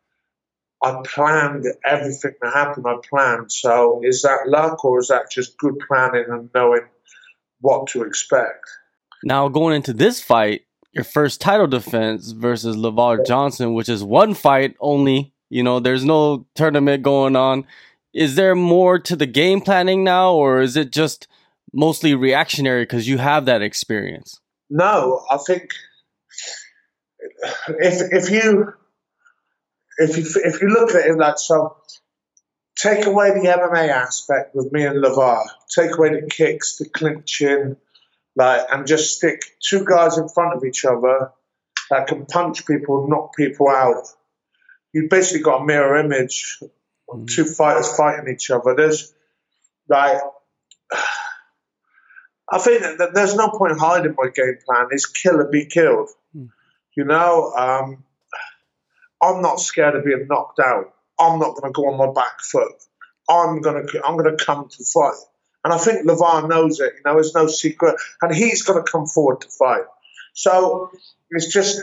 I 0.83 1.03
planned 1.05 1.67
everything 1.85 2.33
that 2.41 2.53
happened. 2.53 2.87
I 2.87 2.97
planned. 3.09 3.51
So 3.51 4.01
is 4.05 4.23
that 4.23 4.47
luck 4.47 4.85
or 4.85 5.01
is 5.01 5.09
that 5.09 5.31
just 5.31 5.59
good 5.59 5.79
planning 5.87 6.27
and 6.29 6.51
knowing 6.55 6.87
what 7.61 7.89
to 7.89 8.03
expect? 8.03 8.67
Now 9.25 9.49
going 9.49 9.77
into 9.77 9.93
this 9.93 10.23
fight, 10.23 10.63
your 10.93 11.05
first 11.05 11.41
title 11.41 11.67
defense 11.67 12.31
versus 12.31 12.77
Lavar 12.77 13.25
Johnson, 13.27 13.75
which 13.75 13.89
is 13.89 14.05
one 14.05 14.35
fight 14.35 14.77
only. 14.81 15.33
You 15.51 15.63
know, 15.63 15.81
there's 15.81 16.05
no 16.05 16.47
tournament 16.55 17.03
going 17.03 17.37
on. 17.37 17.67
Is 18.13 18.35
there 18.35 18.55
more 18.55 18.99
to 19.01 19.15
the 19.17 19.27
game 19.27 19.61
planning 19.61 20.05
now, 20.05 20.33
or 20.33 20.61
is 20.61 20.77
it 20.77 20.91
just 20.91 21.29
mostly 21.73 22.15
reactionary 22.15 22.83
because 22.83 23.07
you 23.09 23.19
have 23.19 23.45
that 23.45 23.63
experience? 23.63 24.41
No, 24.69 25.25
I 25.31 25.39
think 25.39 25.71
if 27.69 28.13
if 28.13 28.31
you 28.31 28.73
if 29.99 30.17
you 30.17 30.25
if 30.45 30.61
you 30.61 30.69
look 30.69 30.91
at 30.95 31.07
it 31.07 31.17
like 31.17 31.39
so, 31.39 31.77
take 32.77 33.07
away 33.07 33.31
the 33.31 33.49
MMA 33.49 33.89
aspect 33.89 34.55
with 34.55 34.73
me 34.73 34.85
and 34.85 35.03
Lavar, 35.03 35.45
take 35.75 35.97
away 35.97 36.21
the 36.21 36.29
kicks, 36.29 36.77
the 36.77 36.89
clinching, 36.89 37.77
like, 38.35 38.67
and 38.73 38.87
just 38.87 39.17
stick 39.17 39.43
two 39.61 39.85
guys 39.85 40.19
in 40.19 40.29
front 40.29 40.57
of 40.57 40.65
each 40.65 40.85
other 40.85 41.33
that 41.91 42.09
can 42.09 42.27
punch 42.27 42.67
people, 42.67 43.09
knock 43.09 43.35
people 43.37 43.69
out. 43.69 44.07
You've 44.93 45.11
basically 45.11 45.43
got 45.43 45.63
a 45.63 45.65
mirror 45.65 45.97
image 45.97 46.59
of 47.09 47.21
mm. 47.21 47.29
two 47.29 47.45
fighters 47.45 47.97
fighting 47.97 48.33
each 48.33 48.51
other. 48.51 48.75
There's 48.75 49.13
like. 49.89 50.21
I 52.51 52.59
think 52.59 52.83
that 52.99 53.13
there's 53.13 53.35
no 53.35 53.49
point 53.51 53.79
hiding 53.79 54.15
my 54.17 54.31
game 54.35 54.59
plan. 54.65 54.87
It's 54.91 55.07
kill 55.07 55.41
or 55.41 55.49
be 55.49 55.67
killed. 55.67 56.11
Mm. 56.37 56.51
You 56.97 57.05
know, 57.05 57.53
um, 57.53 58.05
I'm 59.23 59.43
not 59.43 59.61
scared 59.61 59.97
of 59.97 60.05
being 60.05 60.27
knocked 60.29 60.61
out. 60.61 60.95
I'm 61.19 61.39
not 61.39 61.57
going 61.57 61.73
to 61.73 61.75
go 61.75 61.89
on 61.89 61.99
my 61.99 62.13
back 62.13 62.41
foot. 62.41 62.73
I'm 63.29 63.61
going 63.61 63.87
to 63.87 64.07
I'm 64.07 64.17
going 64.17 64.37
to 64.37 64.45
come 64.45 64.69
to 64.69 64.85
fight. 64.85 65.17
And 65.65 65.73
I 65.73 65.79
think 65.79 66.07
Lavar 66.07 66.49
knows 66.49 66.79
it. 66.79 66.93
You 66.97 67.03
know, 67.05 67.19
it's 67.19 67.35
no 67.35 67.49
secret, 67.49 67.97
and 68.23 68.33
he's 68.33 68.63
going 68.63 68.83
to 68.83 68.89
come 68.91 69.07
forward 69.07 69.41
to 69.41 69.49
fight. 69.49 69.85
So 70.35 70.91
it's 71.31 71.53
just 71.53 71.83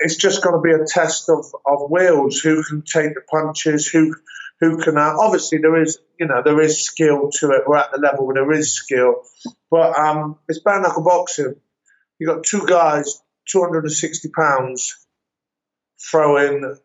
it's 0.00 0.16
just 0.16 0.42
going 0.42 0.56
to 0.56 0.62
be 0.62 0.72
a 0.72 0.86
test 0.86 1.28
of 1.28 1.44
of 1.66 1.90
wills. 1.90 2.40
Who 2.40 2.62
can 2.62 2.82
take 2.82 3.14
the 3.14 3.20
punches? 3.30 3.86
Who 3.86 4.14
who 4.60 4.78
can? 4.78 4.96
Uh, 4.96 5.14
obviously, 5.18 5.58
there 5.58 5.80
is 5.80 5.98
you 6.18 6.26
know 6.26 6.42
there 6.42 6.60
is 6.60 6.84
skill 6.84 7.30
to 7.38 7.50
it. 7.52 7.62
We're 7.66 7.76
at 7.76 7.92
the 7.92 8.00
level 8.00 8.26
where 8.26 8.34
there 8.34 8.52
is 8.52 8.74
skill, 8.74 9.22
but 9.70 9.98
um, 9.98 10.38
it's 10.48 10.60
bare 10.60 10.80
knuckle 10.80 11.04
boxing. 11.04 11.54
You 12.18 12.26
got 12.26 12.44
two 12.44 12.66
guys, 12.66 13.22
260 13.48 14.30
pounds, 14.30 14.96
throwing 16.10 16.76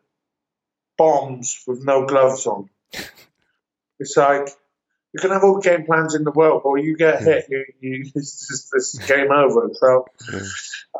bombs 0.96 1.62
with 1.66 1.84
no 1.84 2.06
gloves 2.06 2.46
on. 2.46 2.70
It's 3.98 4.16
like 4.16 4.48
you 5.12 5.20
can 5.20 5.30
have 5.30 5.44
all 5.44 5.60
game 5.60 5.84
plans 5.84 6.14
in 6.14 6.24
the 6.24 6.32
world, 6.32 6.62
but 6.64 6.70
when 6.70 6.84
you 6.84 6.96
get 6.96 7.22
hit, 7.22 7.46
you, 7.48 7.64
you 7.80 8.10
it's 8.14 8.48
just 8.48 8.70
this 8.72 8.98
game 9.06 9.30
over. 9.30 9.70
So, 9.74 10.06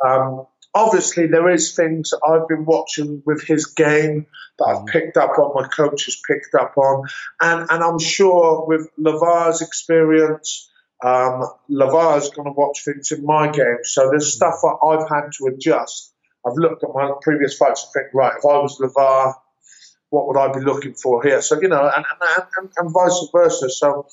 um, 0.05 0.47
obviously, 0.75 1.25
there 1.27 1.49
is 1.49 1.75
things 1.75 2.13
I've 2.13 2.47
been 2.47 2.65
watching 2.65 3.23
with 3.25 3.43
his 3.43 3.65
game 3.65 4.27
that 4.59 4.65
I've 4.65 4.85
picked 4.85 5.17
up 5.17 5.39
on, 5.39 5.59
my 5.59 5.67
coach 5.67 6.05
has 6.05 6.21
picked 6.27 6.53
up 6.53 6.77
on, 6.77 7.07
and 7.41 7.67
and 7.71 7.83
I'm 7.83 7.99
sure 7.99 8.65
with 8.67 8.87
Lavar's 8.99 9.61
experience. 9.61 10.69
Um, 11.03 11.43
Lavar's 11.69 12.29
going 12.29 12.45
to 12.45 12.53
watch 12.53 12.83
things 12.85 13.11
in 13.11 13.25
my 13.25 13.51
game, 13.51 13.79
so 13.83 14.09
there's 14.09 14.33
stuff 14.33 14.55
that 14.61 14.77
I've 14.83 15.09
had 15.09 15.31
to 15.37 15.53
adjust 15.53 16.13
I've 16.45 16.57
looked 16.57 16.83
at 16.83 16.89
my 16.93 17.11
previous 17.21 17.57
fights 17.57 17.83
and 17.83 17.93
think, 17.93 18.13
right, 18.13 18.33
if 18.37 18.45
I 18.45 18.59
was 18.59 18.77
Lavar, 18.79 19.33
what 20.09 20.27
would 20.27 20.37
I 20.37 20.51
be 20.53 20.63
looking 20.63 20.93
for 20.93 21.23
here? 21.23 21.41
So, 21.41 21.59
you 21.59 21.67
know, 21.67 21.89
and, 21.93 22.05
and, 22.05 22.43
and, 22.57 22.69
and 22.77 22.93
vice 22.93 23.27
versa. 23.33 23.69
So 23.69 24.07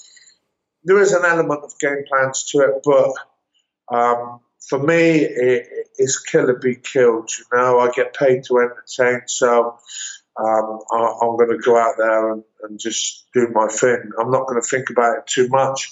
there 0.85 0.99
is 0.99 1.12
an 1.12 1.25
element 1.25 1.62
of 1.62 1.78
game 1.78 2.04
plans 2.09 2.45
to 2.52 2.61
it, 2.61 2.83
but 2.85 3.95
um, 3.95 4.40
for 4.69 4.78
me, 4.78 5.19
it, 5.19 5.82
it's 5.97 6.21
kill 6.21 6.51
or 6.51 6.59
be 6.59 6.77
killed. 6.77 7.31
You 7.37 7.45
know, 7.57 7.81
I 7.81 7.91
get 7.91 8.15
paid 8.15 8.45
to 8.45 8.59
entertain, 8.59 9.23
so 9.27 9.79
um, 10.39 10.79
I, 10.93 11.13
am 11.23 11.37
going 11.37 11.51
to 11.51 11.59
go 11.59 11.79
out 11.79 11.95
there 11.99 12.33
and, 12.33 12.45
and, 12.63 12.79
just 12.79 13.27
do 13.35 13.49
my 13.53 13.67
thing. 13.69 14.11
I'm 14.19 14.31
not 14.31 14.47
going 14.47 14.61
to 14.61 14.67
think 14.67 14.89
about 14.89 15.19
it 15.19 15.27
too 15.27 15.49
much. 15.49 15.91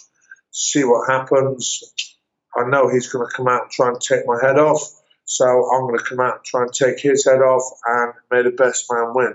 See 0.51 0.83
what 0.83 1.11
happens. 1.11 1.83
I 2.57 2.69
know 2.69 2.89
he's 2.89 3.09
going 3.09 3.29
to 3.29 3.35
come 3.35 3.49
out 3.49 3.65
and 3.65 3.71
try 3.71 3.89
and 3.89 4.01
take 4.01 4.27
my 4.27 4.39
head 4.43 4.59
off. 4.59 4.83
So 5.25 5.45
I'm 5.45 5.83
going 5.83 5.99
to 5.99 6.05
come 6.05 6.21
out 6.21 6.37
and 6.37 6.45
try 6.45 6.63
and 6.63 6.73
take 6.73 7.01
his 7.01 7.27
head 7.27 7.41
off 7.43 7.63
and 7.87 8.15
may 8.31 8.43
the 8.43 8.51
best 8.51 8.87
man 8.91 9.13
win. 9.15 9.35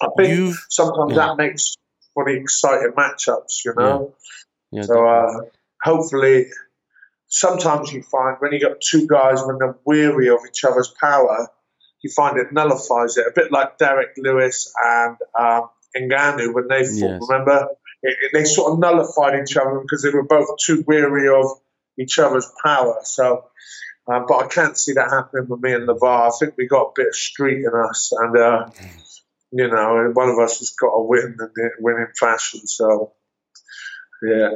I 0.00 0.08
think 0.16 0.28
You've, 0.28 0.66
sometimes 0.68 1.10
yeah. 1.10 1.26
that 1.26 1.36
makes 1.36 1.74
funny, 2.14 2.36
exciting 2.36 2.92
matchups, 2.92 3.64
you 3.64 3.74
know. 3.76 4.14
Yeah. 4.14 4.14
Yeah, 4.70 4.82
so 4.82 5.06
uh, 5.06 5.40
hopefully, 5.82 6.46
sometimes 7.28 7.92
you 7.92 8.02
find 8.02 8.36
when 8.40 8.52
you 8.52 8.60
got 8.60 8.80
two 8.80 9.06
guys 9.06 9.42
when 9.44 9.58
they're 9.58 9.78
weary 9.84 10.28
of 10.28 10.40
each 10.48 10.64
other's 10.64 10.92
power, 11.00 11.48
you 12.02 12.10
find 12.10 12.38
it 12.38 12.52
nullifies 12.52 13.16
it. 13.16 13.26
A 13.26 13.32
bit 13.34 13.52
like 13.52 13.78
Derrick 13.78 14.10
Lewis 14.16 14.72
and 14.82 15.16
um, 15.38 15.68
Ngannou 15.96 16.54
when 16.54 16.68
they 16.68 16.84
fought. 16.84 17.20
Yes. 17.20 17.22
Remember, 17.28 17.68
it, 18.02 18.16
it, 18.22 18.30
they 18.32 18.44
sort 18.44 18.72
of 18.72 18.78
nullified 18.78 19.40
each 19.40 19.56
other 19.56 19.80
because 19.80 20.02
they 20.02 20.10
were 20.10 20.24
both 20.24 20.48
too 20.64 20.84
weary 20.86 21.28
of 21.28 21.46
each 21.98 22.18
other's 22.18 22.50
power. 22.64 23.00
So 23.02 23.44
um, 24.08 24.24
but 24.26 24.44
I 24.44 24.48
can't 24.48 24.76
see 24.76 24.94
that 24.94 25.10
happening 25.10 25.48
with 25.48 25.60
me 25.60 25.74
and 25.74 25.86
Lavar. 25.86 26.28
I 26.28 26.30
think 26.38 26.54
we 26.56 26.66
got 26.66 26.82
a 26.82 26.92
bit 26.94 27.08
of 27.08 27.14
street 27.14 27.58
in 27.58 27.70
us, 27.74 28.10
and 28.12 28.36
uh, 28.38 28.70
you 29.52 29.68
know, 29.68 30.10
one 30.14 30.30
of 30.30 30.38
us 30.38 30.60
has 30.60 30.70
got 30.70 30.96
to 30.96 31.02
win 31.02 31.36
in 31.98 32.06
fashion. 32.18 32.66
So, 32.66 33.12
yeah. 34.22 34.52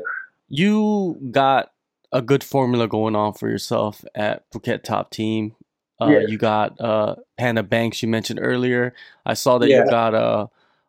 You 0.49 1.19
got 1.31 1.71
a 2.13 2.23
good 2.23 2.45
formula 2.45 2.87
going 2.87 3.17
on 3.17 3.33
for 3.33 3.49
yourself 3.49 4.05
at 4.15 4.51
Phuket 4.51 4.83
Top 4.83 5.11
Team. 5.11 5.55
Uh, 6.01 6.09
yeah. 6.09 6.21
You 6.27 6.39
got 6.39 6.81
uh, 6.81 7.17
Panda 7.39 7.63
Banks 7.63 8.03
you 8.03 8.09
mentioned 8.09 8.41
earlier. 8.43 8.95
I 9.25 9.35
saw 9.35 9.59
that 9.59 9.69
yeah. 9.69 9.85
you 9.85 9.91
got 9.91 10.15
uh, 10.15 10.47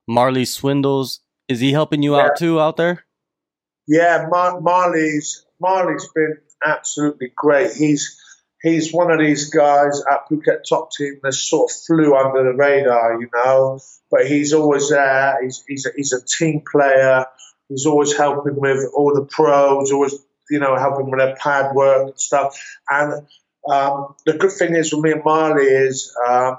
Marley 0.07 0.45
Swindles. 0.45 1.19
Is 1.47 1.59
he 1.59 1.71
helping 1.71 2.03
you 2.03 2.15
yeah. 2.15 2.23
out 2.23 2.37
too 2.37 2.59
out 2.59 2.77
there? 2.77 3.05
Yeah, 3.87 4.27
Mar- 4.29 4.61
Marley's 4.61 5.45
Marley's 5.59 6.07
been 6.15 6.37
absolutely 6.65 7.31
great. 7.35 7.73
He's 7.73 8.19
he's 8.61 8.93
one 8.93 9.11
of 9.11 9.19
these 9.19 9.49
guys 9.49 10.01
at 10.09 10.29
Phuket 10.29 10.61
top 10.67 10.91
team 10.91 11.19
that 11.21 11.33
sort 11.33 11.69
of 11.69 11.77
flew 11.77 12.15
under 12.15 12.43
the 12.43 12.57
radar, 12.57 13.19
you 13.19 13.29
know. 13.33 13.79
But 14.09 14.27
he's 14.27 14.53
always 14.53 14.89
there. 14.89 15.43
He's 15.43 15.63
he's 15.67 15.85
a, 15.85 15.89
he's 15.95 16.13
a 16.13 16.23
team 16.25 16.63
player. 16.69 17.25
He's 17.69 17.85
always 17.85 18.15
helping 18.15 18.55
with 18.55 18.89
all 18.95 19.13
the 19.13 19.25
pros. 19.25 19.91
Always 19.91 20.15
you 20.49 20.59
know 20.59 20.75
helping 20.77 21.09
with 21.09 21.19
their 21.19 21.35
pad 21.35 21.75
work 21.75 22.07
and 22.07 22.19
stuff. 22.19 22.57
And 22.89 23.27
um, 23.69 24.15
the 24.25 24.33
good 24.33 24.51
thing 24.51 24.75
is 24.75 24.93
with 24.93 25.03
me 25.03 25.11
and 25.11 25.23
Marley 25.23 25.65
is. 25.65 26.15
Uh, 26.25 26.55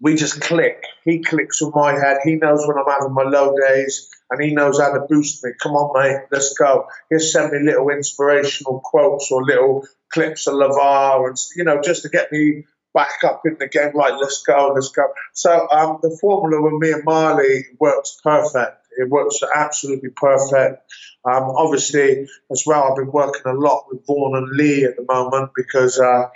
we 0.00 0.14
just 0.14 0.42
click. 0.42 0.84
He 1.04 1.22
clicks 1.22 1.62
with 1.62 1.74
my 1.74 1.92
head. 1.92 2.18
He 2.22 2.34
knows 2.34 2.66
when 2.66 2.76
I'm 2.76 2.84
having 2.86 3.14
my 3.14 3.22
low 3.22 3.56
days 3.56 4.10
and 4.30 4.42
he 4.42 4.54
knows 4.54 4.80
how 4.80 4.92
to 4.92 5.06
boost 5.08 5.44
me. 5.44 5.52
Come 5.62 5.72
on, 5.72 5.98
mate, 5.98 6.26
let's 6.30 6.52
go. 6.54 6.86
He'll 7.10 7.20
send 7.20 7.52
me 7.52 7.60
little 7.60 7.88
inspirational 7.90 8.80
quotes 8.80 9.30
or 9.30 9.44
little 9.44 9.86
clips 10.12 10.46
of 10.46 10.54
Lavar 10.54 11.28
and, 11.28 11.36
you 11.56 11.64
know, 11.64 11.80
just 11.80 12.02
to 12.02 12.08
get 12.08 12.32
me 12.32 12.64
back 12.92 13.24
up 13.24 13.42
in 13.44 13.56
the 13.58 13.68
game. 13.68 13.92
Like, 13.94 14.14
let's 14.20 14.42
go, 14.42 14.72
let's 14.74 14.90
go. 14.90 15.04
So 15.32 15.68
um, 15.70 15.98
the 16.02 16.16
formula 16.20 16.62
with 16.62 16.80
me 16.80 16.92
and 16.92 17.04
Marley 17.04 17.66
works 17.78 18.18
perfect. 18.22 18.85
It 18.96 19.08
works 19.08 19.40
absolutely 19.54 20.10
perfect. 20.10 20.82
Um, 21.24 21.44
obviously, 21.56 22.26
as 22.50 22.62
well, 22.66 22.84
I've 22.84 22.96
been 22.96 23.12
working 23.12 23.42
a 23.46 23.52
lot 23.52 23.84
with 23.88 24.06
Vaughan 24.06 24.36
and 24.36 24.56
Lee 24.56 24.84
at 24.84 24.96
the 24.96 25.04
moment 25.08 25.50
because 25.54 25.98
uh, 25.98 26.26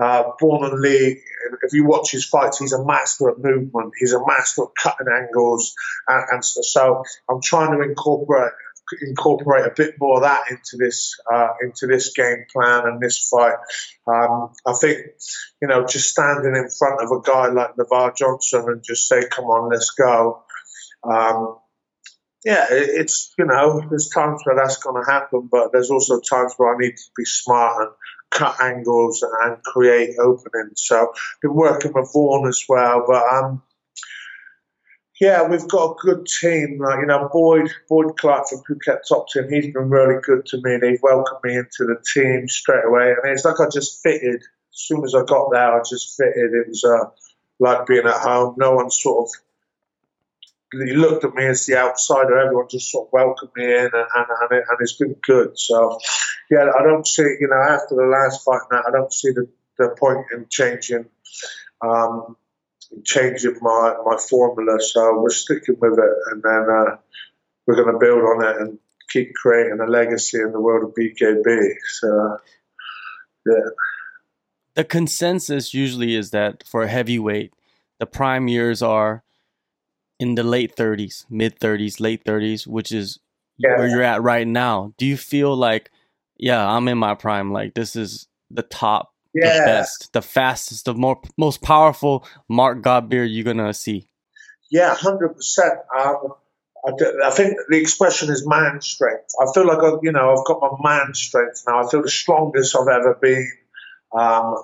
uh, 0.00 0.24
Vaughan 0.40 0.72
and 0.72 0.80
Lee, 0.80 1.22
if 1.62 1.72
you 1.72 1.86
watch 1.86 2.10
his 2.10 2.24
fights, 2.24 2.58
he's 2.58 2.72
a 2.72 2.84
master 2.84 3.30
at 3.30 3.38
movement. 3.38 3.92
He's 3.98 4.12
a 4.12 4.26
master 4.26 4.64
at 4.64 4.68
cutting 4.82 5.06
angles, 5.14 5.74
and, 6.08 6.24
and 6.32 6.44
so, 6.44 7.02
I'm 7.30 7.40
trying 7.42 7.72
to 7.72 7.82
incorporate 7.82 8.52
incorporate 9.02 9.66
a 9.66 9.72
bit 9.74 9.94
more 9.98 10.16
of 10.16 10.22
that 10.22 10.44
into 10.50 10.76
this 10.78 11.18
uh, 11.32 11.48
into 11.62 11.86
this 11.86 12.12
game 12.12 12.44
plan 12.52 12.86
and 12.86 13.00
this 13.00 13.28
fight. 13.28 13.56
Um, 14.06 14.52
I 14.66 14.74
think 14.74 14.98
you 15.60 15.68
know 15.68 15.86
just 15.86 16.10
standing 16.10 16.54
in 16.54 16.68
front 16.70 17.02
of 17.02 17.10
a 17.10 17.20
guy 17.22 17.48
like 17.48 17.74
Lavar 17.76 18.16
Johnson 18.16 18.64
and 18.68 18.84
just 18.84 19.08
say, 19.08 19.22
"Come 19.30 19.46
on, 19.46 19.70
let's 19.70 19.90
go." 19.90 20.44
Um, 21.04 21.58
yeah, 22.44 22.66
it's 22.70 23.32
you 23.38 23.44
know 23.44 23.82
there's 23.88 24.08
times 24.08 24.42
where 24.44 24.56
that's 24.56 24.78
going 24.78 25.02
to 25.02 25.10
happen, 25.10 25.48
but 25.50 25.72
there's 25.72 25.90
also 25.90 26.20
times 26.20 26.54
where 26.56 26.74
I 26.74 26.78
need 26.78 26.96
to 26.96 27.10
be 27.16 27.24
smart 27.24 27.82
and 27.82 27.90
cut 28.30 28.60
angles 28.60 29.24
and 29.42 29.62
create 29.62 30.18
openings. 30.18 30.82
So 30.84 31.12
been 31.42 31.54
working 31.54 31.92
with 31.94 32.10
Vaughan 32.12 32.48
as 32.48 32.64
well, 32.68 33.04
but 33.06 33.22
um, 33.32 33.62
yeah, 35.20 35.48
we've 35.48 35.66
got 35.66 35.92
a 35.92 35.94
good 35.98 36.26
team. 36.26 36.78
Like 36.78 37.00
you 37.00 37.06
know, 37.06 37.28
Boyd 37.32 37.70
Boyd 37.88 38.18
Clark 38.18 38.48
from 38.48 38.62
Phuket 38.68 38.98
Top 39.08 39.28
Team, 39.28 39.48
he's 39.50 39.72
been 39.72 39.88
really 39.88 40.20
good 40.22 40.44
to 40.46 40.58
me. 40.62 40.76
They've 40.76 41.02
welcomed 41.02 41.40
me 41.42 41.56
into 41.56 41.84
the 41.84 42.02
team 42.14 42.48
straight 42.48 42.84
away, 42.84 43.14
and 43.22 43.32
it's 43.32 43.44
like 43.44 43.60
I 43.60 43.68
just 43.72 44.02
fitted. 44.02 44.42
As 44.42 44.82
soon 44.82 45.04
as 45.04 45.14
I 45.14 45.24
got 45.24 45.50
there, 45.52 45.74
I 45.74 45.80
just 45.88 46.16
fitted. 46.16 46.52
It 46.52 46.68
was 46.68 46.84
uh, 46.84 47.08
like 47.58 47.86
being 47.86 48.06
at 48.06 48.20
home. 48.20 48.56
No 48.58 48.72
one 48.72 48.90
sort 48.90 49.24
of 49.24 49.45
he 50.72 50.94
looked 50.94 51.24
at 51.24 51.34
me 51.34 51.46
as 51.46 51.66
the 51.66 51.76
outsider. 51.76 52.38
Everyone 52.38 52.66
just 52.68 52.90
sort 52.90 53.08
of 53.08 53.12
welcomed 53.12 53.52
me 53.56 53.64
in, 53.64 53.84
and, 53.84 53.92
and, 53.94 54.26
and, 54.40 54.52
it, 54.52 54.64
and 54.68 54.78
it's 54.80 54.96
been 54.96 55.16
good. 55.22 55.58
So, 55.58 55.98
yeah, 56.50 56.66
I 56.78 56.82
don't 56.82 57.06
see, 57.06 57.22
you 57.22 57.48
know, 57.48 57.56
after 57.56 57.94
the 57.94 58.06
last 58.06 58.44
fight, 58.44 58.62
now 58.70 58.82
I 58.86 58.90
don't 58.90 59.12
see 59.12 59.30
the, 59.30 59.48
the 59.78 59.94
point 59.98 60.26
in 60.32 60.46
changing, 60.50 61.06
um, 61.82 62.36
changing 63.04 63.58
my, 63.60 63.94
my 64.04 64.16
formula. 64.16 64.78
So 64.80 65.20
we're 65.20 65.30
sticking 65.30 65.76
with 65.80 65.98
it, 65.98 66.14
and 66.32 66.42
then 66.42 66.66
uh, 66.68 66.96
we're 67.66 67.76
going 67.76 67.92
to 67.92 67.98
build 67.98 68.22
on 68.22 68.44
it 68.44 68.60
and 68.60 68.78
keep 69.08 69.34
creating 69.34 69.78
a 69.80 69.88
legacy 69.88 70.38
in 70.40 70.50
the 70.50 70.60
world 70.60 70.88
of 70.88 70.94
BKB. 70.96 71.74
So, 72.00 72.38
yeah. 73.46 73.70
the 74.74 74.84
consensus 74.84 75.72
usually 75.72 76.16
is 76.16 76.30
that 76.32 76.64
for 76.66 76.88
heavyweight, 76.88 77.52
the 78.00 78.06
prime 78.06 78.48
years 78.48 78.82
are 78.82 79.22
in 80.18 80.34
the 80.34 80.42
late 80.42 80.76
30s, 80.76 81.24
mid 81.30 81.58
30s, 81.58 82.00
late 82.00 82.24
30s, 82.24 82.66
which 82.66 82.92
is 82.92 83.18
yeah. 83.58 83.76
where 83.78 83.88
you're 83.88 84.02
at 84.02 84.22
right 84.22 84.46
now. 84.46 84.92
Do 84.98 85.06
you 85.06 85.16
feel 85.16 85.54
like, 85.54 85.90
yeah, 86.36 86.66
I'm 86.66 86.88
in 86.88 86.98
my 86.98 87.14
prime? 87.14 87.52
Like 87.52 87.74
this 87.74 87.96
is 87.96 88.28
the 88.50 88.62
top, 88.62 89.12
yeah. 89.34 89.58
the 89.58 89.64
best, 89.64 90.12
the 90.12 90.22
fastest, 90.22 90.84
the 90.86 90.94
more 90.94 91.20
most 91.36 91.62
powerful 91.62 92.26
Mark 92.48 92.82
Godbeer 92.82 93.26
you're 93.30 93.44
gonna 93.44 93.74
see. 93.74 94.08
Yeah, 94.70 94.94
hundred 94.94 95.28
um, 95.28 95.34
percent. 95.34 95.78
I 95.94 97.30
think 97.30 97.56
the 97.68 97.78
expression 97.78 98.30
is 98.30 98.46
man 98.46 98.80
strength. 98.80 99.32
I 99.40 99.52
feel 99.52 99.66
like 99.66 99.78
I, 99.78 99.96
you 100.02 100.12
know 100.12 100.36
I've 100.36 100.46
got 100.46 100.60
my 100.60 100.70
man 100.82 101.14
strength 101.14 101.64
now. 101.66 101.84
I 101.84 101.90
feel 101.90 102.02
the 102.02 102.10
strongest 102.10 102.76
I've 102.76 102.88
ever 102.88 103.18
been. 103.20 103.50
Um, 104.16 104.56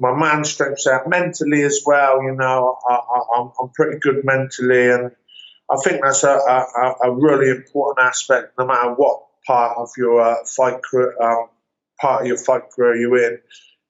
my 0.00 0.18
man 0.18 0.44
strength's 0.44 0.86
out 0.86 1.08
mentally 1.08 1.62
as 1.62 1.82
well. 1.84 2.22
You 2.22 2.34
know, 2.34 2.78
I, 2.88 3.38
am 3.38 3.68
pretty 3.74 3.98
good 4.00 4.24
mentally, 4.24 4.90
and 4.90 5.10
I 5.70 5.76
think 5.84 6.02
that's 6.02 6.24
a, 6.24 6.30
a, 6.30 6.94
a, 7.04 7.14
really 7.14 7.50
important 7.50 8.06
aspect. 8.06 8.54
No 8.58 8.66
matter 8.66 8.94
what 8.94 9.24
part 9.46 9.76
of 9.76 9.90
your 9.98 10.22
uh, 10.22 10.36
fight 10.46 10.82
career, 10.82 11.14
um, 11.22 11.48
part 12.00 12.22
of 12.22 12.28
your 12.28 12.38
fight 12.38 12.62
career 12.74 12.96
you're 12.96 13.32
in, 13.32 13.38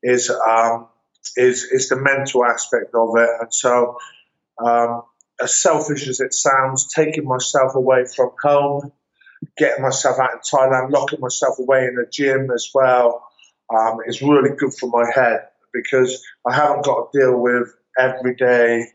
is 0.02 0.30
um, 0.30 0.88
is 1.36 1.64
is 1.64 1.88
the 1.88 1.96
mental 1.96 2.44
aspect 2.44 2.92
of 2.92 3.10
it. 3.16 3.30
And 3.40 3.54
so, 3.54 3.96
um, 4.58 5.02
as 5.40 5.62
selfish 5.62 6.08
as 6.08 6.18
it 6.18 6.34
sounds, 6.34 6.92
taking 6.92 7.24
myself 7.24 7.76
away 7.76 8.04
from 8.04 8.32
home, 8.42 8.90
getting 9.56 9.82
myself 9.82 10.18
out 10.18 10.32
in 10.32 10.40
Thailand, 10.40 10.90
locking 10.90 11.20
myself 11.20 11.60
away 11.60 11.84
in 11.84 12.04
a 12.04 12.10
gym 12.10 12.50
as 12.52 12.68
well, 12.74 13.28
um, 13.72 13.98
is 14.08 14.20
really 14.22 14.56
good 14.56 14.74
for 14.74 14.88
my 14.88 15.08
head 15.14 15.42
because 15.72 16.22
I 16.46 16.54
haven't 16.54 16.84
got 16.84 17.12
to 17.12 17.18
deal 17.18 17.38
with 17.38 17.74
everyday. 17.98 18.86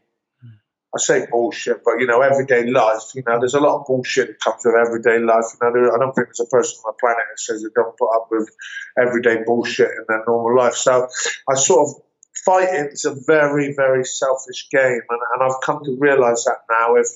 I 0.43 0.97
say 0.97 1.27
bullshit, 1.29 1.83
but 1.83 1.99
you 1.99 2.07
know, 2.07 2.21
everyday 2.21 2.67
life. 2.67 3.01
You 3.15 3.23
know, 3.27 3.37
there's 3.39 3.53
a 3.53 3.59
lot 3.59 3.81
of 3.81 3.85
bullshit 3.85 4.27
that 4.27 4.39
comes 4.39 4.63
with 4.63 4.75
everyday 4.75 5.19
life. 5.19 5.45
You 5.61 5.69
know, 5.69 5.91
I 5.93 5.99
don't 5.99 6.13
think 6.13 6.27
there's 6.27 6.39
a 6.39 6.45
person 6.45 6.79
on 6.85 6.93
the 6.93 6.99
planet 6.99 7.25
that 7.29 7.39
says 7.39 7.61
they 7.61 7.69
don't 7.75 7.97
put 7.97 8.15
up 8.15 8.27
with 8.31 8.49
everyday 8.97 9.43
bullshit 9.43 9.89
in 9.89 10.05
their 10.07 10.23
normal 10.25 10.55
life. 10.55 10.75
So 10.75 11.07
I 11.49 11.55
sort 11.55 11.89
of 11.89 12.01
fighting 12.45 12.89
is 12.91 13.03
a 13.03 13.15
very, 13.27 13.73
very 13.73 14.05
selfish 14.05 14.69
game, 14.71 15.01
and, 15.09 15.19
and 15.33 15.43
I've 15.43 15.61
come 15.61 15.83
to 15.83 15.97
realise 15.99 16.45
that 16.45 16.59
now. 16.69 16.95
If 16.95 17.07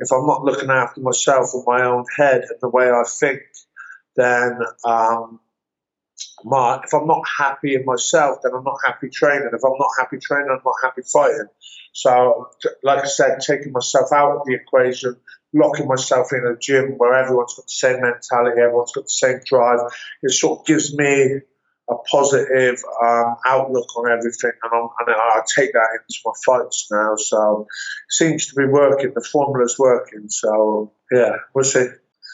if 0.00 0.12
I'm 0.12 0.26
not 0.26 0.44
looking 0.44 0.70
after 0.70 1.00
myself 1.00 1.50
and 1.54 1.64
my 1.66 1.84
own 1.84 2.04
head 2.16 2.42
and 2.42 2.58
the 2.60 2.68
way 2.68 2.90
I 2.90 3.04
think, 3.08 3.40
then 4.16 4.58
um, 4.84 5.40
my, 6.44 6.80
if 6.84 6.92
I'm 6.92 7.06
not 7.06 7.22
happy 7.38 7.74
in 7.74 7.84
myself, 7.84 8.38
then 8.42 8.52
I'm 8.54 8.64
not 8.64 8.78
happy 8.84 9.08
training. 9.08 9.50
If 9.52 9.64
I'm 9.64 9.78
not 9.78 9.90
happy 9.98 10.18
training, 10.18 10.48
I'm 10.50 10.60
not 10.64 10.74
happy 10.82 11.02
fighting. 11.02 11.48
So, 11.92 12.50
like 12.82 13.04
I 13.04 13.06
said, 13.06 13.38
taking 13.40 13.72
myself 13.72 14.12
out 14.12 14.36
of 14.36 14.42
the 14.46 14.54
equation, 14.54 15.16
locking 15.52 15.86
myself 15.86 16.32
in 16.32 16.44
a 16.44 16.58
gym 16.58 16.94
where 16.98 17.14
everyone's 17.14 17.54
got 17.54 17.66
the 17.66 17.68
same 17.68 18.00
mentality, 18.00 18.60
everyone's 18.60 18.92
got 18.92 19.04
the 19.04 19.08
same 19.08 19.40
drive, 19.44 19.78
it 20.22 20.32
sort 20.32 20.60
of 20.60 20.66
gives 20.66 20.96
me 20.96 21.40
a 21.88 21.94
positive 22.10 22.82
um, 23.04 23.36
outlook 23.46 23.96
on 23.96 24.10
everything, 24.10 24.52
and, 24.62 24.72
I'm, 24.72 24.88
and 25.06 25.16
I 25.16 25.40
take 25.56 25.72
that 25.72 25.88
into 25.92 26.18
my 26.24 26.32
fights 26.44 26.88
now. 26.90 27.14
So, 27.16 27.66
it 27.70 28.12
seems 28.12 28.46
to 28.46 28.54
be 28.56 28.66
working. 28.66 29.12
The 29.14 29.26
formula's 29.30 29.78
working. 29.78 30.28
So, 30.28 30.92
yeah, 31.12 31.36
we'll 31.54 31.64
see. 31.64 31.86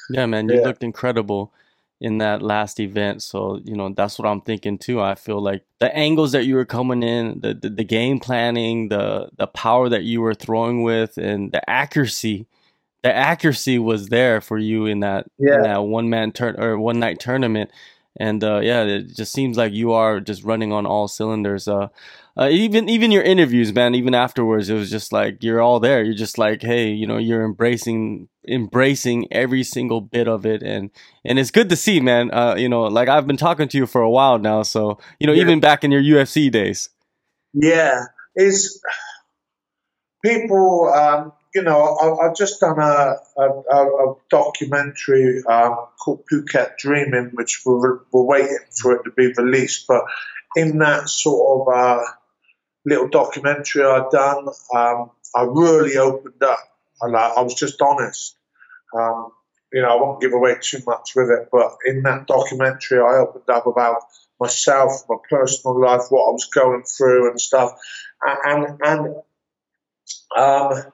Yeah, 0.09 0.27
man, 0.27 0.49
you 0.49 0.57
yeah. 0.57 0.67
looked 0.67 0.83
incredible 0.83 1.53
in 2.01 2.19
that 2.19 2.41
last 2.43 2.81
event. 2.81 3.23
So, 3.23 3.61
you 3.65 3.77
know, 3.77 3.91
that's 3.91 4.19
what 4.19 4.27
I'm 4.27 4.41
thinking 4.41 4.79
too. 4.79 5.01
I 5.01 5.15
feel 5.15 5.41
like 5.41 5.65
the 5.79 5.95
angles 5.95 6.33
that 6.33 6.47
you 6.47 6.55
were 6.55 6.65
coming 6.65 7.03
in, 7.03 7.41
the, 7.41 7.55
the, 7.55 7.69
the 7.69 7.85
game 7.85 8.19
planning, 8.19 8.89
the 8.89 9.29
the 9.37 9.47
power 9.47 9.89
that 9.89 10.05
you 10.05 10.21
were 10.21 10.35
throwing 10.35 10.83
with 10.83 11.19
and 11.19 11.53
the 11.53 11.69
accuracy, 11.69 12.47
the 13.03 13.15
accuracy 13.15 13.79
was 13.79 14.09
there 14.09 14.41
for 14.41 14.59
you 14.59 14.87
in 14.87 15.01
that 15.01 15.27
yeah. 15.39 15.57
in 15.57 15.63
that 15.63 15.83
one 15.83 16.09
man 16.09 16.33
turn 16.33 16.59
or 16.59 16.79
one 16.79 16.99
night 16.99 17.21
tournament. 17.21 17.71
And 18.17 18.43
uh, 18.43 18.61
yeah, 18.61 18.83
it 18.83 19.15
just 19.15 19.33
seems 19.33 19.57
like 19.57 19.73
you 19.73 19.93
are 19.93 20.21
just 20.21 20.43
running 20.43 20.73
on 20.73 20.85
all 20.85 21.07
cylinders. 21.07 21.69
Uh, 21.69 21.89
uh, 22.37 22.49
even 22.51 22.89
even 22.89 23.13
your 23.13 23.23
interviews, 23.23 23.73
man. 23.73 23.95
Even 23.95 24.15
afterwards, 24.15 24.69
it 24.71 24.75
was 24.75 24.91
just 24.91 25.13
like 25.13 25.43
you're 25.43 25.61
all 25.61 25.81
there. 25.81 26.03
You're 26.03 26.15
just 26.15 26.39
like, 26.39 26.63
hey, 26.63 26.91
you 26.91 27.07
know, 27.07 27.19
you're 27.19 27.45
embracing 27.45 28.29
embracing 28.51 29.33
every 29.33 29.63
single 29.63 30.01
bit 30.01 30.29
of 30.29 30.45
it, 30.45 30.63
and 30.63 30.91
and 31.25 31.39
it's 31.39 31.51
good 31.51 31.69
to 31.71 31.77
see, 31.77 32.01
man. 32.01 32.31
Uh, 32.33 32.55
you 32.57 32.69
know, 32.69 32.83
like 32.83 33.09
I've 33.09 33.27
been 33.27 33.37
talking 33.37 33.69
to 33.69 33.77
you 33.79 33.87
for 33.87 34.03
a 34.03 34.11
while 34.11 34.39
now, 34.39 34.63
so 34.63 34.99
you 35.19 35.27
know, 35.27 35.33
yeah. 35.33 35.43
even 35.43 35.61
back 35.61 35.85
in 35.85 35.91
your 35.91 36.03
UFC 36.03 36.51
days. 36.51 36.89
Yeah, 37.53 38.05
is 38.37 38.83
people. 40.25 40.93
Um, 40.95 41.33
you 41.55 41.63
know, 41.63 41.99
I, 42.01 42.27
have 42.27 42.37
just 42.37 42.61
done 42.61 42.79
a, 42.79 43.17
a, 43.37 43.45
a 43.45 44.15
documentary 44.31 45.43
um, 45.49 45.77
called 45.99 46.23
Phuket 46.31 46.77
Dreaming, 46.79 47.31
which 47.35 47.63
we're, 47.67 47.99
we're 48.13 48.23
waiting 48.23 48.59
for 48.81 48.93
it 48.93 49.03
to 49.03 49.11
be 49.11 49.33
released. 49.37 49.87
But 49.89 50.05
in 50.55 50.79
that 50.79 51.09
sort 51.09 51.69
of 51.69 51.75
uh, 51.75 52.05
little 52.85 53.09
documentary 53.09 53.85
i've 53.85 54.11
done, 54.11 54.49
um, 54.75 55.11
I 55.35 55.43
really 55.43 55.97
opened 55.97 56.43
up. 56.43 56.59
And 57.03 57.17
I, 57.17 57.29
I 57.29 57.41
was 57.41 57.55
just 57.55 57.81
honest. 57.81 58.37
Um, 58.97 59.33
you 59.73 59.83
know, 59.83 59.89
I 59.89 60.01
won't 60.01 60.21
give 60.21 60.33
away 60.33 60.57
too 60.61 60.81
much 60.87 61.13
with 61.15 61.31
it, 61.31 61.49
but 61.53 61.77
in 61.87 62.03
that 62.03 62.27
documentary, 62.27 62.99
I 62.99 63.19
opened 63.19 63.49
up 63.49 63.67
about 63.67 64.03
myself, 64.41 65.05
my 65.09 65.17
personal 65.29 65.81
life, 65.81 66.03
what 66.09 66.29
I 66.29 66.33
was 66.33 66.47
going 66.47 66.83
through 66.83 67.31
and 67.31 67.41
stuff. 67.41 67.73
And, 68.23 68.79
and, 68.83 69.15
um, 70.37 70.93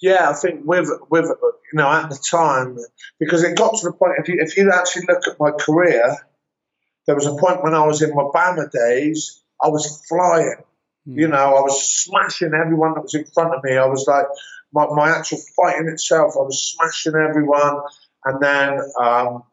yeah, 0.00 0.28
I 0.28 0.34
think 0.34 0.62
with 0.64 0.90
with 1.08 1.24
you 1.24 1.78
know 1.78 1.88
at 1.88 2.10
the 2.10 2.18
time 2.30 2.76
because 3.18 3.42
it 3.42 3.56
got 3.56 3.78
to 3.78 3.86
the 3.86 3.92
point 3.92 4.14
if 4.18 4.28
you 4.28 4.36
if 4.38 4.56
you 4.56 4.70
actually 4.70 5.06
look 5.08 5.26
at 5.26 5.40
my 5.40 5.50
career, 5.50 6.16
there 7.06 7.14
was 7.14 7.26
a 7.26 7.34
point 7.36 7.62
when 7.62 7.74
I 7.74 7.86
was 7.86 8.02
in 8.02 8.14
my 8.14 8.24
BAMMA 8.34 8.70
days, 8.70 9.42
I 9.62 9.68
was 9.68 10.04
flying. 10.06 10.62
Mm. 11.08 11.20
You 11.20 11.28
know, 11.28 11.56
I 11.56 11.60
was 11.60 11.90
smashing 11.90 12.52
everyone 12.54 12.94
that 12.94 13.02
was 13.04 13.14
in 13.14 13.24
front 13.24 13.54
of 13.54 13.64
me. 13.64 13.78
I 13.78 13.86
was 13.86 14.06
like, 14.06 14.26
my, 14.74 14.86
my 14.88 15.10
actual 15.10 15.38
fighting 15.56 15.88
itself, 15.88 16.34
I 16.36 16.42
was 16.42 16.74
smashing 16.74 17.14
everyone. 17.14 17.82
And 18.24 18.42
then 18.42 18.80
um, 19.00 19.44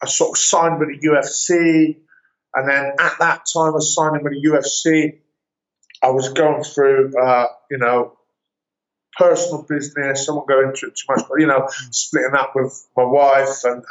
I 0.00 0.06
sort 0.06 0.30
of 0.30 0.38
signed 0.38 0.78
with 0.78 0.88
the 0.88 1.08
UFC. 1.08 1.96
And 2.54 2.68
then 2.68 2.92
at 2.98 3.18
that 3.18 3.46
time, 3.52 3.74
I 3.74 3.80
signing 3.80 4.22
with 4.22 4.34
the 4.34 4.48
UFC. 4.48 5.18
I 6.02 6.10
was 6.10 6.28
going 6.28 6.62
through, 6.62 7.12
uh, 7.20 7.46
you 7.70 7.78
know, 7.78 8.16
personal 9.16 9.66
business. 9.68 10.28
I 10.28 10.32
won't 10.32 10.46
go 10.48 10.60
into 10.60 10.86
it 10.86 10.96
too 10.96 11.06
much, 11.08 11.24
but 11.28 11.40
you 11.40 11.46
know, 11.46 11.68
splitting 11.90 12.34
up 12.36 12.52
with 12.54 12.86
my 12.96 13.04
wife, 13.04 13.64
and 13.64 13.84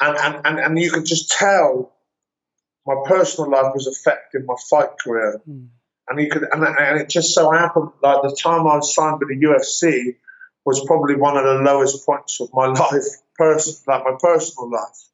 and 0.00 0.16
and 0.16 0.46
and, 0.46 0.58
and 0.60 0.78
you 0.78 0.90
could 0.92 1.04
just 1.04 1.30
tell 1.30 1.92
my 2.86 2.94
personal 3.06 3.50
life 3.50 3.72
was 3.74 3.86
affecting 3.86 4.46
my 4.46 4.54
fight 4.70 4.90
career. 5.02 5.40
Mm. 5.48 5.68
And 6.08 6.20
you 6.20 6.28
could, 6.28 6.42
and, 6.50 6.62
and 6.62 7.00
it 7.00 7.08
just 7.08 7.34
so 7.34 7.50
happened, 7.50 7.90
like 8.02 8.22
the 8.22 8.36
time 8.40 8.60
I 8.66 8.76
was 8.76 8.94
signed 8.94 9.20
with 9.20 9.28
the 9.28 9.46
UFC 9.46 10.16
was 10.64 10.84
probably 10.84 11.16
one 11.16 11.36
of 11.36 11.44
the 11.44 11.62
lowest 11.62 12.04
points 12.04 12.40
of 12.40 12.50
my 12.52 12.66
life, 12.80 13.04
person, 13.36 13.74
like 13.86 14.04
my 14.04 14.16
personal 14.20 14.70
life, 14.70 15.08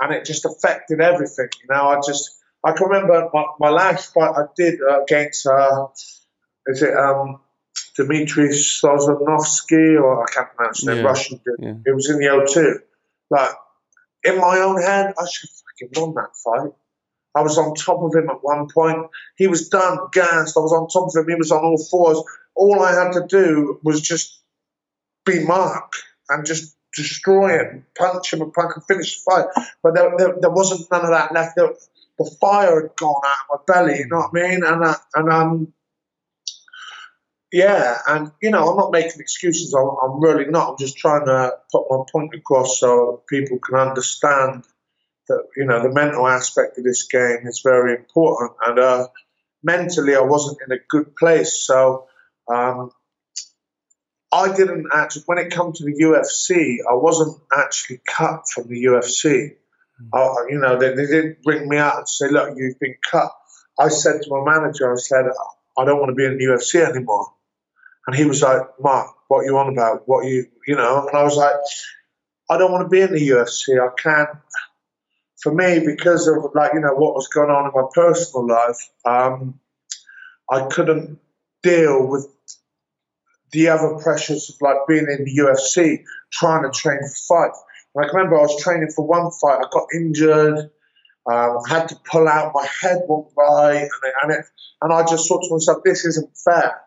and 0.00 0.12
it 0.12 0.24
just 0.24 0.44
affected 0.44 1.00
everything. 1.00 1.48
You 1.62 1.74
know, 1.74 1.88
I 1.88 2.00
just, 2.06 2.38
I 2.64 2.72
can 2.72 2.88
remember 2.88 3.30
my, 3.34 3.44
my 3.58 3.70
last 3.70 4.14
fight 4.14 4.34
I 4.36 4.44
did 4.56 4.80
uh, 4.80 5.02
against, 5.02 5.46
uh, 5.46 5.88
is 6.66 6.82
it 6.82 6.96
um, 6.96 7.40
Dmitry 7.96 8.48
Sosnovskiy, 8.48 10.00
or 10.00 10.22
I 10.22 10.32
can't 10.32 10.54
pronounce 10.54 10.84
the 10.84 10.96
yeah. 10.96 11.02
Russian 11.02 11.40
dude. 11.44 11.56
Yeah. 11.58 11.74
It 11.84 11.94
was 11.94 12.08
in 12.08 12.18
the 12.18 12.26
O2. 12.26 12.78
Like, 13.30 13.50
in 14.24 14.38
my 14.38 14.58
own 14.58 14.80
head, 14.80 15.14
I 15.18 15.26
should 15.28 15.50
have 15.50 15.90
fucking 15.90 16.02
won 16.02 16.14
that 16.14 16.36
fight. 16.36 16.72
I 17.34 17.42
was 17.42 17.58
on 17.58 17.74
top 17.74 18.02
of 18.02 18.14
him 18.14 18.28
at 18.28 18.42
one 18.42 18.68
point. 18.68 19.06
He 19.36 19.46
was 19.46 19.68
done, 19.68 19.98
gassed. 20.12 20.56
I 20.56 20.60
was 20.60 20.72
on 20.72 20.88
top 20.88 21.08
of 21.08 21.22
him. 21.22 21.28
He 21.28 21.34
was 21.36 21.50
on 21.50 21.64
all 21.64 21.78
fours. 21.78 22.22
All 22.54 22.82
I 22.82 22.92
had 22.92 23.12
to 23.12 23.26
do 23.26 23.80
was 23.82 24.00
just 24.00 24.40
be 25.24 25.44
Mark 25.44 25.92
and 26.28 26.44
just 26.44 26.76
destroy 26.94 27.58
him, 27.58 27.86
punch 27.96 28.32
him, 28.32 28.42
and 28.42 28.52
punch 28.52 28.72
and 28.74 28.84
finish 28.84 29.22
the 29.22 29.30
fight. 29.30 29.66
But 29.82 29.94
there, 29.94 30.12
there, 30.18 30.34
there 30.40 30.50
wasn't 30.50 30.90
none 30.90 31.04
of 31.04 31.10
that 31.10 31.32
left. 31.32 31.56
The, 31.56 31.74
the 32.18 32.30
fire 32.40 32.82
had 32.82 32.96
gone 32.96 33.22
out 33.24 33.54
of 33.54 33.60
my 33.66 33.74
belly. 33.74 33.98
You 33.98 34.08
know 34.08 34.28
what 34.30 34.30
I 34.30 34.48
mean? 34.48 34.64
And 34.64 34.84
uh, 34.84 34.94
and 35.14 35.32
um, 35.32 35.72
yeah, 37.50 37.98
and 38.08 38.30
you 38.42 38.50
know, 38.50 38.68
I'm 38.68 38.76
not 38.76 38.92
making 38.92 39.20
excuses. 39.20 39.74
I'm, 39.74 39.88
I'm 40.02 40.20
really 40.20 40.46
not. 40.46 40.70
I'm 40.70 40.78
just 40.78 40.98
trying 40.98 41.26
to 41.26 41.54
put 41.70 41.86
my 41.90 42.04
point 42.10 42.34
across 42.34 42.78
so 42.80 43.22
people 43.28 43.58
can 43.58 43.78
understand 43.78 44.64
that 45.28 45.44
you 45.56 45.64
know 45.64 45.82
the 45.82 45.92
mental 45.92 46.26
aspect 46.26 46.78
of 46.78 46.84
this 46.84 47.06
game 47.08 47.40
is 47.44 47.60
very 47.64 47.94
important. 47.94 48.52
And 48.66 48.78
uh, 48.78 49.08
mentally, 49.62 50.14
I 50.14 50.20
wasn't 50.20 50.58
in 50.66 50.72
a 50.72 50.80
good 50.88 51.14
place, 51.16 51.64
so 51.64 52.06
um, 52.52 52.90
I 54.32 54.54
didn't 54.54 54.88
actually. 54.92 55.22
When 55.26 55.38
it 55.38 55.50
came 55.52 55.72
to 55.72 55.84
the 55.84 56.02
UFC, 56.02 56.78
I 56.88 56.94
wasn't 56.94 57.38
actually 57.56 58.00
cut 58.06 58.42
from 58.52 58.68
the 58.68 58.84
UFC. 58.84 59.56
Mm. 60.02 60.08
I, 60.14 60.50
you 60.50 60.58
know, 60.58 60.78
they, 60.78 60.94
they, 60.94 61.06
didn't 61.06 61.42
bring 61.42 61.68
me 61.68 61.76
out 61.76 61.98
and 61.98 62.08
say, 62.08 62.28
"Look, 62.28 62.54
you've 62.56 62.78
been 62.78 62.96
cut." 63.10 63.32
I 63.78 63.88
said 63.88 64.22
to 64.22 64.30
my 64.30 64.44
manager, 64.44 64.92
I 64.92 64.96
said, 64.96 65.26
I 65.78 65.84
don't 65.84 65.98
want 65.98 66.10
to 66.10 66.14
be 66.14 66.24
in 66.24 66.36
the 66.36 66.44
UFC 66.44 66.86
anymore. 66.86 67.32
And 68.06 68.16
he 68.16 68.24
was 68.24 68.42
like, 68.42 68.60
Mark, 68.80 69.08
what 69.28 69.38
are 69.38 69.44
you 69.44 69.56
on 69.58 69.72
about? 69.72 70.06
What 70.06 70.26
you, 70.26 70.46
you 70.66 70.76
know? 70.76 71.06
And 71.06 71.16
I 71.16 71.22
was 71.22 71.36
like, 71.36 71.54
I 72.50 72.58
don't 72.58 72.72
want 72.72 72.84
to 72.84 72.88
be 72.88 73.00
in 73.00 73.12
the 73.12 73.28
UFC. 73.28 73.80
I 73.80 73.88
can't. 74.00 74.28
For 75.42 75.52
me, 75.52 75.80
because 75.84 76.28
of 76.28 76.36
like 76.54 76.72
you 76.74 76.80
know 76.80 76.94
what 76.94 77.14
was 77.14 77.28
going 77.28 77.50
on 77.50 77.66
in 77.66 77.72
my 77.74 77.88
personal 77.92 78.46
life, 78.46 78.76
um, 79.04 79.60
I 80.50 80.66
couldn't 80.66 81.18
deal 81.62 82.06
with 82.06 82.28
the 83.52 83.68
other 83.68 83.96
pressures 84.02 84.50
of 84.50 84.56
like 84.60 84.86
being 84.88 85.06
in 85.08 85.24
the 85.24 85.36
UFC, 85.38 86.04
trying 86.32 86.62
to 86.64 86.70
train 86.70 87.00
for 87.00 87.48
fight. 87.48 87.52
And 87.94 88.04
I 88.04 88.08
remember 88.08 88.38
I 88.38 88.42
was 88.42 88.62
training 88.62 88.90
for 88.94 89.06
one 89.06 89.30
fight, 89.30 89.64
I 89.64 89.68
got 89.70 89.86
injured, 89.94 90.70
um, 91.30 91.58
had 91.68 91.88
to 91.90 91.96
pull 92.10 92.26
out, 92.26 92.52
my 92.54 92.66
head 92.80 93.02
went 93.06 93.34
by, 93.34 93.74
and, 93.74 93.84
it, 93.84 94.14
and, 94.22 94.32
it, 94.32 94.44
and 94.80 94.92
I 94.92 95.04
just 95.04 95.28
thought 95.28 95.42
to 95.42 95.54
myself, 95.54 95.82
this 95.84 96.04
isn't 96.04 96.36
fair. 96.36 96.80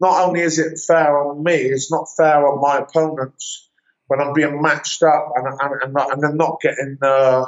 Not 0.00 0.28
only 0.28 0.40
is 0.40 0.58
it 0.58 0.78
fair 0.78 1.18
on 1.18 1.42
me, 1.42 1.54
it's 1.54 1.90
not 1.90 2.06
fair 2.16 2.46
on 2.46 2.60
my 2.60 2.78
opponents 2.78 3.68
when 4.06 4.20
I'm 4.20 4.32
being 4.32 4.62
matched 4.62 5.02
up 5.02 5.32
and, 5.34 5.46
and, 5.46 5.82
and, 5.82 5.92
not, 5.92 6.12
and 6.12 6.22
they're 6.22 6.34
not 6.34 6.60
getting 6.60 6.98
the, 7.00 7.46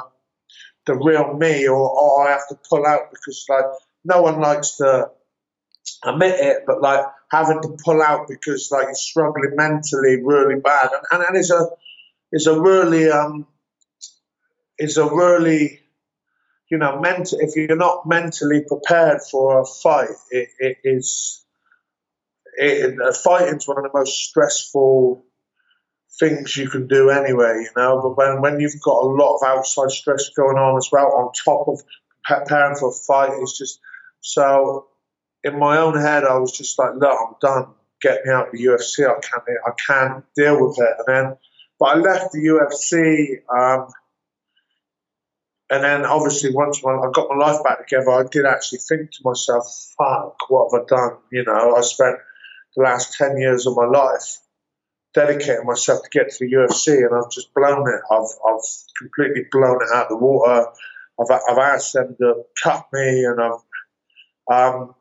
the 0.85 0.95
real 0.95 1.33
me, 1.33 1.67
or, 1.67 2.27
I 2.27 2.31
have 2.31 2.47
to 2.49 2.59
pull 2.69 2.85
out 2.85 3.11
because 3.11 3.45
like 3.49 3.65
no 4.03 4.21
one 4.21 4.39
likes 4.39 4.77
to 4.77 5.09
admit 6.03 6.39
it, 6.39 6.63
but 6.65 6.81
like 6.81 7.05
having 7.31 7.61
to 7.61 7.77
pull 7.83 8.01
out 8.01 8.27
because 8.27 8.69
like 8.71 8.85
you're 8.85 8.95
struggling 8.95 9.55
mentally 9.55 10.21
really 10.23 10.59
bad, 10.59 10.89
and 10.91 11.03
and, 11.11 11.23
and 11.29 11.37
it's 11.37 11.51
a 11.51 11.67
it's 12.31 12.47
a 12.47 12.59
really 12.59 13.09
um 13.09 13.47
it's 14.77 14.97
a 14.97 15.05
really 15.05 15.79
you 16.69 16.77
know 16.77 16.99
mental 16.99 17.39
if 17.39 17.55
you're 17.55 17.75
not 17.75 18.07
mentally 18.07 18.63
prepared 18.67 19.21
for 19.29 19.61
a 19.61 19.65
fight, 19.65 20.09
it, 20.31 20.49
it 20.59 20.77
is 20.83 21.43
it, 22.57 23.15
fighting's 23.17 23.67
one 23.67 23.77
of 23.77 23.83
the 23.83 23.97
most 23.97 24.13
stressful 24.13 25.24
things 26.19 26.55
you 26.55 26.69
can 26.69 26.87
do 26.87 27.09
anyway, 27.09 27.61
you 27.61 27.69
know. 27.75 28.01
But 28.01 28.17
when 28.17 28.41
when 28.41 28.59
you've 28.59 28.81
got 28.81 29.03
a 29.03 29.07
lot 29.07 29.35
of 29.35 29.47
outside 29.47 29.91
stress 29.91 30.29
going 30.29 30.57
on 30.57 30.77
as 30.77 30.89
well, 30.91 31.11
on 31.13 31.31
top 31.43 31.67
of 31.67 31.81
preparing 32.23 32.75
for 32.75 32.89
a 32.89 32.91
fight, 32.91 33.37
it's 33.41 33.57
just 33.57 33.79
so 34.21 34.87
in 35.45 35.59
my 35.59 35.77
own 35.77 35.95
head, 35.95 36.23
I 36.23 36.37
was 36.39 36.51
just 36.51 36.77
like, 36.79 36.95
look, 36.95 37.17
I'm 37.17 37.35
done. 37.39 37.73
Get 38.01 38.25
me 38.25 38.33
out 38.33 38.47
of 38.47 38.53
the 38.53 38.65
UFC. 38.65 39.07
I 39.07 39.19
can't, 39.21 39.43
I 39.65 39.71
can't 39.87 40.25
deal 40.35 40.67
with 40.67 40.79
it. 40.79 40.95
And 41.05 41.07
then, 41.07 41.37
but 41.79 41.85
I 41.85 41.95
left 41.95 42.31
the 42.31 42.39
UFC. 42.39 43.41
Um, 43.55 43.87
and 45.69 45.83
then 45.83 46.05
obviously 46.05 46.51
once 46.53 46.81
I 46.85 47.09
got 47.13 47.29
my 47.29 47.45
life 47.45 47.63
back 47.63 47.87
together, 47.87 48.11
I 48.11 48.23
did 48.29 48.45
actually 48.45 48.79
think 48.79 49.11
to 49.11 49.19
myself, 49.23 49.65
fuck, 49.97 50.49
what 50.49 50.71
have 50.71 50.81
I 50.81 50.85
done? 50.87 51.17
You 51.31 51.43
know, 51.43 51.75
I 51.75 51.81
spent 51.81 52.17
the 52.75 52.83
last 52.83 53.13
10 53.13 53.37
years 53.37 53.65
of 53.67 53.75
my 53.75 53.85
life 53.85 54.39
dedicating 55.15 55.65
myself 55.65 56.03
to 56.03 56.09
get 56.09 56.29
to 56.29 56.45
the 56.45 56.53
UFC 56.53 56.97
and 56.97 57.15
I've 57.15 57.31
just 57.31 57.53
blown 57.53 57.87
it. 57.87 58.01
I've, 58.11 58.29
I've 58.47 58.65
completely 58.97 59.45
blown 59.49 59.81
it 59.81 59.89
out 59.93 60.03
of 60.03 60.09
the 60.09 60.17
water. 60.17 60.67
I've, 61.19 61.41
I've 61.49 61.57
asked 61.57 61.93
them 61.93 62.15
to 62.19 62.43
cut 62.61 62.87
me 62.91 63.23
and 63.23 63.39
I've, 63.41 63.61
um, 64.51 64.95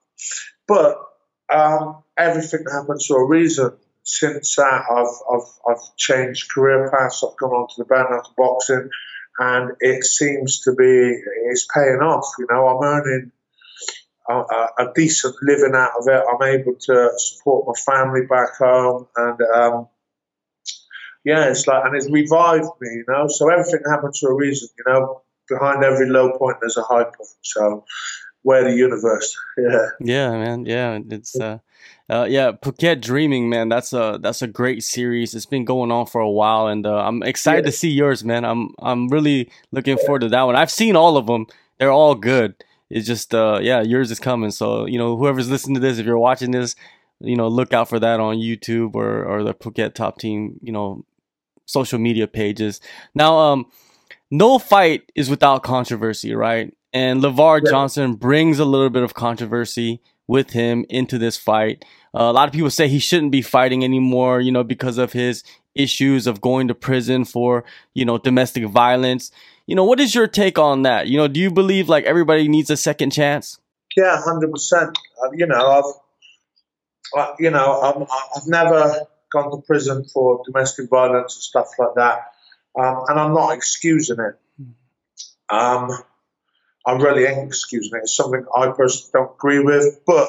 but 0.67 1.05
um, 1.53 2.03
everything 2.17 2.65
happens 2.73 3.07
for 3.07 3.23
a 3.23 3.27
reason. 3.27 3.73
Since 4.05 4.57
that, 4.57 4.85
I've, 4.91 5.35
I've, 5.35 5.49
I've 5.69 5.97
changed 5.97 6.51
career 6.51 6.91
paths. 6.91 7.25
I've 7.25 7.37
gone 7.39 7.51
on 7.51 7.69
to 7.69 7.75
the 7.79 7.85
bare 7.85 8.09
knuckle 8.11 8.35
boxing, 8.37 8.91
and 9.39 9.73
it 9.81 10.05
seems 10.05 10.61
to 10.61 10.75
be 10.75 11.19
it's 11.47 11.67
paying 11.75 12.01
off. 12.03 12.27
You 12.39 12.47
know, 12.51 12.69
I'm 12.69 12.85
earning 12.85 13.33
a, 14.29 14.35
a, 14.35 14.93
decent 14.95 15.35
living 15.41 15.75
out 15.75 15.93
of 15.99 16.07
it. 16.07 16.23
I'm 16.31 16.43
able 16.43 16.75
to 16.75 17.13
support 17.17 17.67
my 17.67 17.95
family 17.95 18.27
back 18.27 18.57
home, 18.59 19.07
and 19.17 19.41
um, 19.55 19.89
yeah, 21.25 21.49
it's 21.49 21.67
like 21.67 21.85
and 21.85 21.97
it's 21.97 22.11
revived 22.11 22.69
me. 22.81 22.89
You 22.89 23.05
know, 23.09 23.29
so 23.29 23.51
everything 23.51 23.81
happens 23.89 24.19
for 24.19 24.33
a 24.33 24.35
reason. 24.35 24.69
You 24.79 24.93
know, 24.93 25.23
behind 25.49 25.85
every 25.85 26.09
low 26.09 26.37
point 26.39 26.59
there's 26.61 26.77
a 26.77 26.83
high 26.83 27.05
point. 27.05 27.29
So 27.43 27.85
where 28.45 28.63
the 28.63 28.77
universe. 28.77 29.37
Yeah. 29.57 29.87
Yeah, 30.01 30.31
man. 30.33 30.67
Yeah, 30.67 30.99
it's 31.11 31.39
uh, 31.39 31.59
uh, 32.11 32.27
yeah, 32.29 32.51
Phuket 32.53 33.01
Dreaming, 33.01 33.49
man. 33.49 33.69
That's 33.69 33.93
a 33.93 34.19
that's 34.21 34.43
a 34.43 34.49
great 34.49 34.83
series. 34.83 35.33
It's 35.33 35.47
been 35.47 35.65
going 35.65 35.93
on 35.93 36.07
for 36.07 36.21
a 36.21 36.31
while, 36.31 36.67
and 36.67 36.85
uh, 36.85 36.97
I'm 36.97 37.23
excited 37.23 37.65
yeah. 37.65 37.71
to 37.71 37.77
see 37.77 37.91
yours, 37.91 38.25
man. 38.25 38.45
I'm 38.45 38.75
I'm 38.81 39.09
really 39.09 39.49
looking 39.71 39.97
forward 39.97 40.23
to 40.23 40.29
that 40.31 40.43
one. 40.43 40.57
I've 40.57 40.73
seen 40.73 40.97
all 40.97 41.17
of 41.17 41.27
them. 41.27 41.47
They're 41.79 41.93
all 41.93 42.17
good. 42.17 42.57
It's 42.91 43.07
just 43.07 43.33
uh, 43.33 43.61
yeah, 43.63 43.81
yours 43.83 44.11
is 44.11 44.19
coming. 44.19 44.51
So 44.51 44.87
you 44.87 44.99
know, 44.99 45.17
whoever's 45.17 45.49
listening 45.49 45.77
to 45.77 45.81
this, 45.81 45.99
if 45.99 46.05
you're 46.05 46.19
watching 46.19 46.51
this, 46.51 46.75
you 47.21 47.37
know, 47.37 47.47
look 47.47 47.73
out 47.73 47.89
for 47.89 48.01
that 48.01 48.19
on 48.19 48.39
YouTube 48.39 48.97
or 48.97 49.25
or 49.25 49.45
the 49.45 49.55
Phuket 49.55 49.95
Top 49.95 50.19
Team, 50.19 50.59
you 50.63 50.73
know, 50.73 51.05
social 51.67 51.99
media 51.99 52.27
pages. 52.27 52.81
Now, 53.15 53.39
um, 53.39 53.67
no 54.31 54.59
fight 54.59 55.11
is 55.15 55.31
without 55.31 55.63
controversy, 55.63 56.35
right? 56.35 56.75
And 56.93 57.23
Lavar 57.23 57.61
yeah. 57.65 57.71
Johnson 57.71 58.15
brings 58.15 58.59
a 58.59 58.65
little 58.65 58.91
bit 58.91 59.03
of 59.03 59.15
controversy 59.15 60.01
with 60.27 60.51
him 60.51 60.85
into 60.89 61.19
this 61.19 61.37
fight. 61.37 61.85
Uh, 62.15 62.23
a 62.23 62.33
lot 62.33 62.49
of 62.49 62.55
people 62.55 62.71
say 62.71 62.89
he 62.89 62.99
shouldn't 62.99 63.33
be 63.33 63.43
fighting 63.43 63.85
anymore, 63.85 64.41
you 64.41 64.53
know, 64.53 64.65
because 64.65 64.99
of 64.99 65.13
his 65.13 65.43
issues 65.75 66.27
of 66.27 66.41
going 66.41 66.69
to 66.69 66.75
prison 66.75 67.25
for, 67.25 67.65
you 67.95 68.05
know, 68.05 68.19
domestic 68.19 68.65
violence. 68.67 69.31
You 69.67 69.75
know, 69.75 69.85
what 69.85 69.99
is 69.99 70.15
your 70.15 70.27
take 70.27 70.59
on 70.59 70.83
that? 70.83 71.09
You 71.09 71.19
know, 71.19 71.29
do 71.29 71.41
you 71.41 71.51
believe 71.51 71.89
like 71.89 72.05
everybody 72.05 72.49
needs 72.49 72.71
a 72.71 72.77
second 72.77 73.11
chance? 73.11 73.59
Yeah, 73.97 74.21
hundred 74.23 74.53
percent. 74.53 74.97
Uh, 75.23 75.31
you 75.33 75.47
know, 75.47 75.71
I've, 77.17 77.19
uh, 77.19 77.33
you 77.39 77.51
know, 77.51 77.81
I'm, 77.81 78.03
I've 78.37 78.47
never 78.47 79.07
gone 79.35 79.51
to 79.51 79.67
prison 79.67 80.05
for 80.05 80.43
domestic 80.47 80.89
violence 80.89 81.37
and 81.37 81.43
stuff 81.43 81.69
like 81.79 81.95
that, 81.97 82.33
um, 82.79 83.05
and 83.09 83.21
I'm 83.21 83.35
not 83.35 83.51
excusing 83.51 84.19
it. 84.21 84.39
Um, 85.51 85.91
I 86.87 86.93
really 86.93 87.25
ain't 87.25 87.49
excusing 87.49 87.99
it. 87.99 88.03
It's 88.05 88.17
something 88.17 88.45
I 88.57 88.73
personally 88.77 89.11
don't 89.13 89.35
agree 89.35 89.61
with, 89.61 90.01
but 90.07 90.29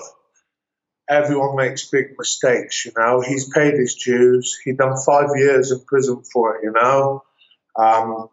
everyone 1.09 1.55
makes 1.55 1.89
big 1.89 2.15
mistakes, 2.17 2.85
you 2.85 2.91
know. 2.97 3.21
He's 3.21 3.49
paid 3.49 3.75
his 3.75 3.95
dues. 3.95 4.57
He 4.63 4.73
done 4.73 4.97
five 5.05 5.29
years 5.35 5.71
in 5.71 5.79
prison 5.85 6.23
for 6.31 6.57
it, 6.57 6.63
you 6.63 6.71
know. 6.71 7.23
Um, 7.77 8.29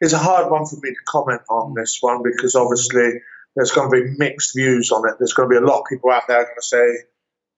it's 0.00 0.12
a 0.12 0.18
hard 0.18 0.50
one 0.50 0.66
for 0.66 0.76
me 0.76 0.90
to 0.90 1.04
comment 1.06 1.42
on 1.48 1.74
this 1.74 1.98
one 2.00 2.22
because 2.22 2.54
obviously 2.54 3.20
there's 3.54 3.72
going 3.72 3.90
to 3.90 4.04
be 4.04 4.18
mixed 4.18 4.54
views 4.54 4.92
on 4.92 5.08
it. 5.08 5.16
There's 5.18 5.34
going 5.34 5.48
to 5.48 5.60
be 5.60 5.64
a 5.64 5.66
lot 5.66 5.80
of 5.80 5.86
people 5.88 6.10
out 6.10 6.28
there 6.28 6.44
going 6.44 6.56
to 6.56 6.62
say, 6.62 6.86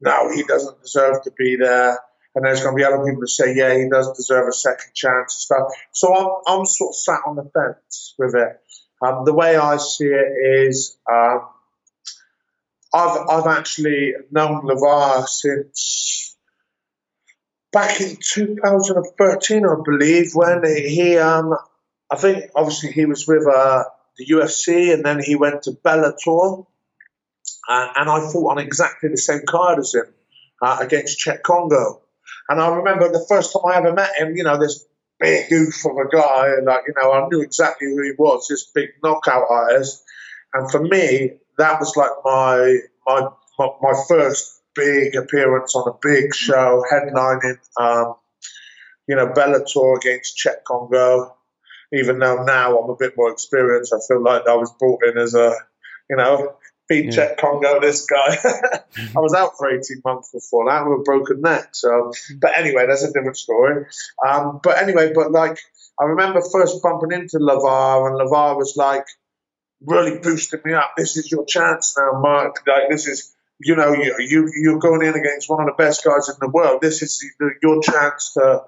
no, 0.02 0.32
he 0.32 0.42
doesn't 0.42 0.82
deserve 0.82 1.22
to 1.22 1.30
be 1.30 1.56
there 1.56 1.98
and 2.34 2.44
there's 2.44 2.62
going 2.62 2.76
to 2.76 2.76
be 2.76 2.84
other 2.84 3.04
people 3.04 3.20
that 3.20 3.28
say, 3.28 3.54
yeah, 3.54 3.76
he 3.76 3.88
does 3.90 4.16
deserve 4.16 4.48
a 4.48 4.52
second 4.52 4.94
chance 4.94 5.34
and 5.34 5.40
stuff. 5.40 5.68
So 5.92 6.14
I'm, 6.14 6.58
I'm 6.60 6.66
sort 6.66 6.90
of 6.90 6.96
sat 6.96 7.20
on 7.26 7.36
the 7.36 7.50
fence 7.52 8.14
with 8.18 8.34
it. 8.34 8.60
Um, 9.02 9.24
the 9.24 9.34
way 9.34 9.56
I 9.56 9.76
see 9.76 10.06
it 10.06 10.68
is, 10.68 10.96
um, 11.10 11.48
I've 12.94 13.28
I've 13.28 13.46
actually 13.46 14.12
known 14.30 14.62
Lavar 14.62 15.26
since 15.26 16.36
back 17.72 18.00
in 18.00 18.16
2013, 18.16 19.64
I 19.64 19.74
believe, 19.82 20.32
when 20.34 20.62
he, 20.64 21.16
um, 21.16 21.54
I 22.10 22.16
think 22.16 22.50
obviously 22.54 22.92
he 22.92 23.06
was 23.06 23.26
with 23.26 23.46
uh, 23.46 23.84
the 24.18 24.26
UFC 24.26 24.92
and 24.92 25.04
then 25.04 25.20
he 25.22 25.36
went 25.36 25.62
to 25.62 25.72
Bellator, 25.72 26.66
uh, 27.68 27.88
and 27.96 28.10
I 28.10 28.20
fought 28.32 28.52
on 28.52 28.58
exactly 28.58 29.08
the 29.08 29.16
same 29.16 29.42
card 29.46 29.78
as 29.78 29.94
him 29.94 30.12
uh, 30.60 30.78
against 30.80 31.18
Cheick 31.18 31.42
Kongo. 31.42 32.02
And 32.48 32.60
I 32.60 32.68
remember 32.68 33.10
the 33.10 33.24
first 33.28 33.52
time 33.52 33.72
I 33.72 33.76
ever 33.76 33.92
met 33.92 34.16
him, 34.16 34.36
you 34.36 34.44
know, 34.44 34.58
this 34.58 34.84
big 35.20 35.48
goof 35.48 35.84
of 35.86 35.92
a 35.92 36.08
guy, 36.08 36.48
like, 36.64 36.82
you 36.86 36.94
know, 37.00 37.12
I 37.12 37.28
knew 37.28 37.40
exactly 37.42 37.88
who 37.88 38.02
he 38.02 38.12
was, 38.18 38.48
this 38.48 38.70
big 38.74 38.90
knockout 39.02 39.44
artist. 39.48 40.02
And 40.52 40.70
for 40.70 40.82
me, 40.82 41.38
that 41.58 41.80
was 41.80 41.96
like 41.96 42.10
my 42.24 42.78
my 43.06 43.28
my, 43.58 43.68
my 43.80 43.92
first 44.08 44.60
big 44.74 45.14
appearance 45.14 45.74
on 45.76 45.88
a 45.88 45.98
big 46.00 46.34
show, 46.34 46.82
headlining, 46.90 47.58
um, 47.78 48.14
you 49.06 49.16
know, 49.16 49.28
Bellator 49.28 49.96
against 49.96 50.38
Cheick 50.38 50.64
Kongo. 50.66 51.36
Even 51.92 52.18
though 52.18 52.42
now 52.42 52.78
I'm 52.78 52.90
a 52.90 52.96
bit 52.96 53.14
more 53.16 53.30
experienced, 53.30 53.92
I 53.94 53.98
feel 54.06 54.22
like 54.22 54.48
I 54.48 54.56
was 54.56 54.72
brought 54.78 55.04
in 55.04 55.18
as 55.18 55.34
a, 55.34 55.54
you 56.08 56.16
know, 56.16 56.56
Beat 56.88 57.06
yeah. 57.06 57.10
Cheick 57.10 57.38
Kongo, 57.38 57.80
this 57.80 58.06
guy. 58.06 58.36
I 59.16 59.20
was 59.20 59.34
out 59.34 59.52
for 59.56 59.70
18 59.70 60.02
months 60.04 60.32
before 60.32 60.68
that 60.68 60.86
with 60.86 61.00
a 61.00 61.02
broken 61.02 61.40
neck. 61.40 61.68
So, 61.72 62.12
but 62.40 62.56
anyway, 62.56 62.86
that's 62.88 63.04
a 63.04 63.12
different 63.12 63.36
story. 63.36 63.86
Um, 64.26 64.60
but 64.62 64.78
anyway, 64.78 65.12
but 65.14 65.30
like, 65.30 65.58
I 66.00 66.04
remember 66.04 66.40
first 66.40 66.82
bumping 66.82 67.12
into 67.12 67.38
Lavar, 67.38 68.08
and 68.08 68.18
Lavar 68.18 68.56
was 68.56 68.74
like, 68.76 69.06
really 69.84 70.18
boosting 70.18 70.60
me 70.64 70.74
up. 70.74 70.92
This 70.96 71.16
is 71.16 71.30
your 71.30 71.44
chance 71.44 71.96
now, 71.96 72.20
Mark. 72.20 72.62
Like, 72.66 72.88
this 72.88 73.06
is 73.06 73.34
you 73.60 73.76
know, 73.76 73.92
you, 73.92 74.16
you 74.18 74.50
you're 74.54 74.78
going 74.78 75.06
in 75.06 75.14
against 75.14 75.48
one 75.48 75.60
of 75.60 75.66
the 75.66 75.82
best 75.82 76.04
guys 76.04 76.28
in 76.28 76.34
the 76.40 76.48
world. 76.48 76.80
This 76.80 77.02
is 77.02 77.24
your 77.62 77.82
chance 77.82 78.32
to 78.34 78.62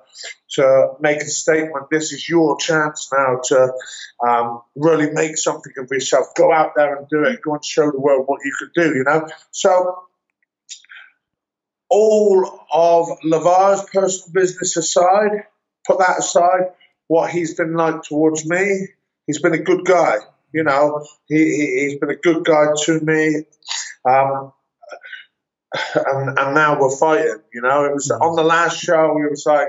to 0.51 0.93
make 1.01 1.21
a 1.21 1.27
statement. 1.27 1.87
This 1.91 2.13
is 2.13 2.29
your 2.29 2.57
chance 2.59 3.11
now 3.13 3.41
to 3.45 3.73
um, 4.27 4.63
really 4.77 5.11
make 5.11 5.37
something 5.37 5.73
of 5.79 5.89
yourself. 5.91 6.29
Go 6.37 6.53
out 6.53 6.73
there 6.77 6.97
and 6.97 7.09
do 7.09 7.25
it. 7.25 7.41
Go 7.43 7.55
and 7.55 7.65
show 7.65 7.91
the 7.91 8.01
world 8.01 8.25
what 8.27 8.41
you 8.45 8.53
could 8.59 8.71
do. 8.75 8.95
You 8.95 9.05
know, 9.05 9.29
so. 9.51 10.01
All 11.91 12.61
of 12.73 13.07
Lavar's 13.23 13.85
personal 13.93 14.33
business 14.33 14.77
aside, 14.77 15.45
put 15.87 15.99
that 15.99 16.19
aside, 16.19 16.73
what 17.07 17.31
he's 17.31 17.55
been 17.55 17.75
like 17.75 18.03
towards 18.03 18.49
me, 18.49 18.89
he's 19.27 19.41
been 19.41 19.55
a 19.55 19.63
good 19.63 19.85
guy. 19.85 20.17
You 20.53 20.63
know, 20.63 21.05
he, 21.27 21.37
he, 21.37 21.85
has 21.91 21.99
been 22.01 22.11
a 22.11 22.17
good 22.17 22.45
guy 22.45 22.67
to 22.85 23.01
me. 23.01 23.45
Um, 24.09 24.53
and, 25.95 26.39
and 26.39 26.55
now 26.55 26.81
we're 26.81 26.97
fighting. 26.97 27.39
You 27.53 27.63
know, 27.63 27.85
it 27.85 27.95
was 27.95 28.11
on 28.11 28.37
the 28.37 28.45
last 28.45 28.79
show. 28.79 29.17
It 29.19 29.31
was 29.31 29.45
like, 29.47 29.69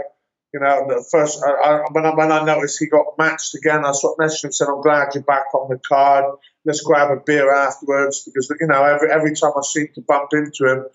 you 0.53 0.59
know, 0.59 0.87
the 0.87 1.05
first 1.11 1.43
I, 1.43 1.81
when, 1.91 2.05
I, 2.05 2.15
when 2.15 2.31
I 2.31 2.43
noticed 2.43 2.79
he 2.79 2.87
got 2.87 3.17
matched 3.17 3.55
again, 3.55 3.85
I 3.85 3.91
sort 3.91 4.17
of 4.17 4.25
messaged 4.25 4.45
him 4.45 4.51
said, 4.51 4.67
"I'm 4.67 4.81
glad 4.81 5.13
you're 5.13 5.23
back 5.23 5.53
on 5.53 5.69
the 5.69 5.79
card. 5.79 6.25
Let's 6.63 6.81
grab 6.81 7.11
a 7.11 7.19
beer 7.19 7.53
afterwards." 7.53 8.23
Because 8.23 8.53
you 8.59 8.67
know, 8.67 8.83
every 8.83 9.11
every 9.11 9.35
time 9.35 9.51
I 9.57 9.61
seem 9.61 9.87
to 9.95 10.01
bump 10.01 10.29
into 10.33 10.71
him, 10.71 10.85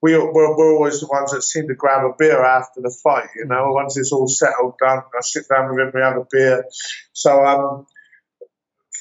we 0.00 0.16
we're, 0.16 0.56
we're 0.56 0.74
always 0.74 1.00
the 1.00 1.06
ones 1.06 1.32
that 1.32 1.42
seem 1.42 1.68
to 1.68 1.74
grab 1.74 2.04
a 2.04 2.14
beer 2.18 2.42
after 2.42 2.80
the 2.80 2.96
fight. 3.02 3.28
You 3.36 3.46
know, 3.46 3.72
once 3.72 3.96
it's 3.96 4.12
all 4.12 4.28
settled 4.28 4.74
down, 4.82 5.02
I 5.16 5.20
sit 5.20 5.46
down 5.48 5.68
with 5.70 5.80
him, 5.80 5.92
we 5.94 6.00
have 6.00 6.16
a 6.16 6.26
beer. 6.30 6.64
So 7.12 7.44
um, 7.44 7.86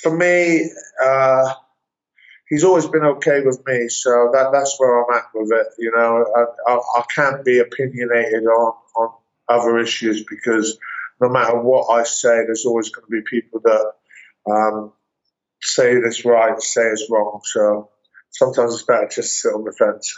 for 0.01 0.15
me. 0.15 0.69
Uh, 1.03 1.53
he's 2.49 2.63
always 2.63 2.87
been 2.87 3.03
okay 3.03 3.41
with 3.45 3.61
me, 3.65 3.89
so 3.89 4.31
that 4.33 4.51
that's 4.51 4.75
where 4.77 5.03
I'm 5.03 5.17
at 5.17 5.25
with 5.33 5.51
it. 5.51 5.67
You 5.77 5.91
know, 5.91 6.25
I, 6.35 6.71
I, 6.71 6.75
I 6.99 7.03
can't 7.13 7.45
be 7.45 7.59
opinionated 7.59 8.43
on 8.43 8.73
on 8.95 9.13
other 9.47 9.79
issues 9.79 10.23
because 10.23 10.77
no 11.21 11.29
matter 11.29 11.59
what 11.59 11.87
I 11.89 12.03
say, 12.03 12.43
there's 12.45 12.65
always 12.65 12.89
going 12.89 13.05
to 13.05 13.11
be 13.11 13.21
people 13.21 13.61
that 13.63 14.51
um, 14.51 14.93
say 15.61 15.95
this 15.95 16.25
right, 16.25 16.59
say 16.61 16.81
it's 16.83 17.07
wrong. 17.09 17.41
So 17.43 17.89
sometimes 18.29 18.73
it's 18.73 18.83
better 18.83 19.07
just 19.11 19.33
sit 19.39 19.53
on 19.53 19.63
the 19.63 19.73
fence. 19.73 20.17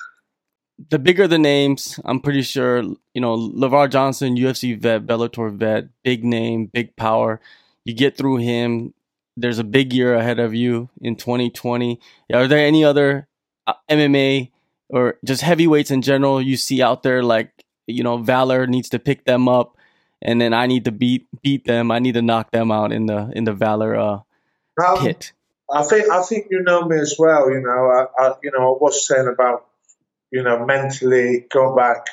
The 0.89 1.00
bigger 1.00 1.28
the 1.28 1.38
names, 1.38 2.00
I'm 2.06 2.20
pretty 2.20 2.41
sure, 2.41 2.82
you 2.82 3.22
know, 3.22 3.38
Lavar 3.38 3.89
Johnson, 3.89 4.36
UFC 4.36 4.80
vet, 4.80 5.06
Bellator 5.06 5.56
vet, 5.56 5.86
big 6.04 6.24
name, 6.24 6.65
big 6.65 6.96
power. 6.96 7.39
You 7.86 7.94
get 7.94 8.17
through 8.17 8.38
him, 8.38 8.94
there's 9.41 9.60
a 9.60 9.63
big 9.63 9.93
year 9.93 10.13
ahead 10.13 10.39
of 10.39 10.54
you 10.54 10.89
in 11.01 11.15
2020. 11.15 11.99
Are 12.34 12.47
there 12.47 12.65
any 12.65 12.84
other 12.84 13.27
uh, 13.67 13.73
MMA 13.89 14.51
or 14.89 15.17
just 15.23 15.41
heavyweights 15.41 15.91
in 15.91 16.01
general 16.01 16.41
you 16.41 16.58
see 16.58 16.82
out 16.82 17.04
there 17.04 17.23
like 17.23 17.51
you 17.88 18.04
know 18.04 18.17
Valor 18.17 18.67
needs 18.67 18.89
to 18.89 18.99
pick 18.99 19.25
them 19.25 19.47
up 19.47 19.77
and 20.21 20.39
then 20.39 20.54
I 20.54 20.67
need 20.67 20.86
to 20.86 20.91
beat 20.91 21.27
beat 21.41 21.65
them. 21.65 21.91
I 21.91 21.99
need 21.99 22.13
to 22.13 22.21
knock 22.21 22.51
them 22.51 22.71
out 22.71 22.91
in 22.91 23.08
the 23.08 23.32
in 23.34 23.43
the 23.43 23.54
Valor 23.54 23.95
uh, 23.95 24.19
um, 24.86 24.97
pit. 24.99 25.34
I 25.71 25.84
think 25.84 26.10
I 26.10 26.21
think 26.21 26.47
you 26.49 26.62
know 26.62 26.84
me 26.84 26.99
as 26.99 27.15
well. 27.17 27.49
You 27.49 27.62
know, 27.62 27.69
I, 27.69 28.23
I 28.23 28.34
you 28.43 28.51
know 28.51 28.75
I 28.75 28.77
was 28.80 29.08
saying 29.08 29.27
about 29.27 29.65
you 30.32 30.43
know 30.43 30.65
mentally 30.65 31.45
going 31.49 31.75
back 31.75 32.08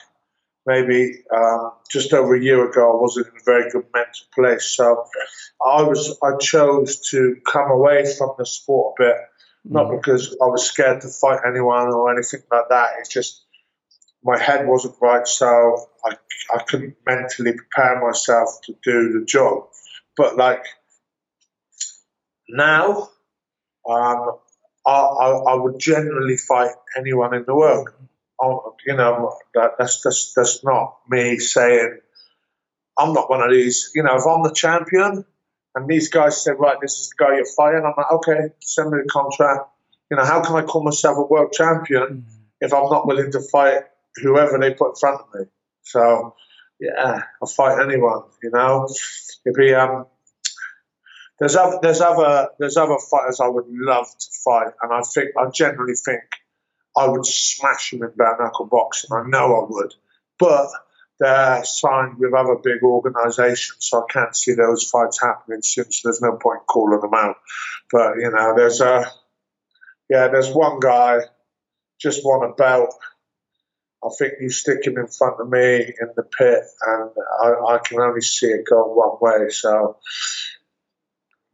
maybe 0.68 1.14
um, 1.34 1.72
just 1.90 2.12
over 2.12 2.36
a 2.36 2.40
year 2.40 2.70
ago, 2.70 2.92
I 2.92 3.00
wasn't 3.00 3.28
in 3.28 3.32
a 3.32 3.44
very 3.44 3.70
good 3.70 3.86
mental 3.94 4.26
place. 4.34 4.66
So 4.66 5.06
I 5.66 5.82
was 5.82 6.16
I 6.22 6.36
chose 6.36 7.00
to 7.10 7.36
come 7.50 7.70
away 7.70 8.04
from 8.16 8.34
the 8.38 8.44
sport 8.44 8.96
a 8.98 9.02
bit, 9.02 9.16
not 9.64 9.86
mm. 9.86 9.96
because 9.96 10.36
I 10.40 10.46
was 10.46 10.64
scared 10.64 11.00
to 11.00 11.08
fight 11.08 11.40
anyone 11.46 11.88
or 11.88 12.12
anything 12.12 12.42
like 12.52 12.68
that. 12.68 12.90
It's 13.00 13.08
just 13.08 13.44
my 14.22 14.38
head 14.38 14.66
wasn't 14.66 14.96
right, 15.00 15.26
so 15.26 15.46
I, 16.04 16.16
I 16.54 16.62
couldn't 16.62 16.96
mentally 17.06 17.54
prepare 17.54 18.04
myself 18.06 18.60
to 18.64 18.74
do 18.84 19.18
the 19.18 19.24
job. 19.24 19.68
But 20.16 20.36
like 20.36 20.64
now, 22.48 23.08
um, 23.88 24.32
I, 24.86 24.90
I, 24.90 25.28
I 25.52 25.54
would 25.54 25.78
generally 25.78 26.36
fight 26.36 26.72
anyone 26.96 27.34
in 27.34 27.44
the 27.46 27.54
world 27.54 27.88
you 28.86 28.96
know, 28.96 29.36
that, 29.54 29.72
that's 29.78 30.00
that's 30.02 30.32
that's 30.34 30.64
not 30.64 30.98
me 31.08 31.38
saying 31.38 31.98
I'm 32.98 33.12
not 33.12 33.30
one 33.30 33.42
of 33.42 33.50
these. 33.50 33.90
You 33.94 34.02
know, 34.02 34.16
if 34.16 34.26
I'm 34.26 34.42
the 34.42 34.52
champion 34.52 35.24
and 35.74 35.88
these 35.88 36.08
guys 36.08 36.42
say, 36.42 36.52
right, 36.52 36.76
this 36.80 36.98
is 36.98 37.10
the 37.10 37.24
guy 37.24 37.36
you're 37.36 37.46
fighting, 37.56 37.84
I'm 37.84 37.94
like, 37.96 38.12
okay, 38.12 38.54
send 38.60 38.90
me 38.90 38.98
the 39.02 39.08
contract. 39.08 39.70
You 40.10 40.16
know, 40.16 40.24
how 40.24 40.42
can 40.42 40.56
I 40.56 40.62
call 40.62 40.82
myself 40.82 41.18
a 41.18 41.22
world 41.22 41.52
champion 41.52 42.02
mm-hmm. 42.02 42.42
if 42.60 42.72
I'm 42.72 42.90
not 42.90 43.06
willing 43.06 43.30
to 43.32 43.40
fight 43.40 43.82
whoever 44.16 44.58
they 44.58 44.74
put 44.74 44.90
in 44.90 44.94
front 44.96 45.20
of 45.20 45.26
me? 45.34 45.46
So, 45.82 46.34
yeah, 46.80 47.22
I'll 47.40 47.48
fight 47.48 47.80
anyone. 47.80 48.22
You 48.42 48.50
know, 48.50 48.88
it'd 49.46 49.56
be 49.56 49.74
um. 49.74 50.06
There's 51.38 51.54
other, 51.54 51.78
there's 51.80 52.00
other, 52.00 52.48
there's 52.58 52.76
other 52.76 52.96
fighters 52.98 53.38
I 53.38 53.46
would 53.46 53.66
love 53.68 54.08
to 54.08 54.26
fight, 54.44 54.72
and 54.82 54.92
I 54.92 55.02
think 55.02 55.36
I 55.38 55.48
generally 55.50 55.94
think 55.94 56.22
I 56.98 57.08
would 57.08 57.26
smash 57.26 57.92
him 57.92 58.02
in 58.02 58.10
bare 58.16 58.36
knuckle 58.38 58.66
boxing. 58.66 59.10
I 59.12 59.22
know 59.28 59.60
I 59.60 59.66
would. 59.68 59.94
But 60.38 60.68
they're 61.20 61.64
signed 61.64 62.18
with 62.18 62.34
other 62.34 62.56
big 62.62 62.82
organisations, 62.82 63.78
so 63.80 63.98
I 63.98 64.12
can't 64.12 64.36
see 64.36 64.54
those 64.54 64.88
fights 64.88 65.20
happening 65.20 65.62
soon, 65.62 65.90
so 65.90 66.08
there's 66.08 66.22
no 66.22 66.36
point 66.36 66.66
calling 66.66 67.00
them 67.00 67.14
out. 67.14 67.36
But, 67.90 68.14
you 68.18 68.30
know, 68.30 68.54
there's 68.56 68.80
a, 68.80 69.04
yeah, 70.08 70.28
there's 70.28 70.50
one 70.50 70.78
guy 70.80 71.20
just 72.00 72.24
won 72.24 72.48
a 72.48 72.54
belt. 72.54 72.94
I 74.04 74.08
think 74.16 74.34
you 74.40 74.48
stick 74.50 74.86
him 74.86 74.96
in 74.96 75.08
front 75.08 75.40
of 75.40 75.48
me 75.48 75.76
in 75.78 76.08
the 76.14 76.22
pit, 76.22 76.62
and 76.86 77.10
I, 77.42 77.74
I 77.74 77.78
can 77.84 78.00
only 78.00 78.20
see 78.20 78.46
it 78.46 78.64
go 78.68 78.84
one 78.86 79.18
way. 79.20 79.48
So 79.50 79.96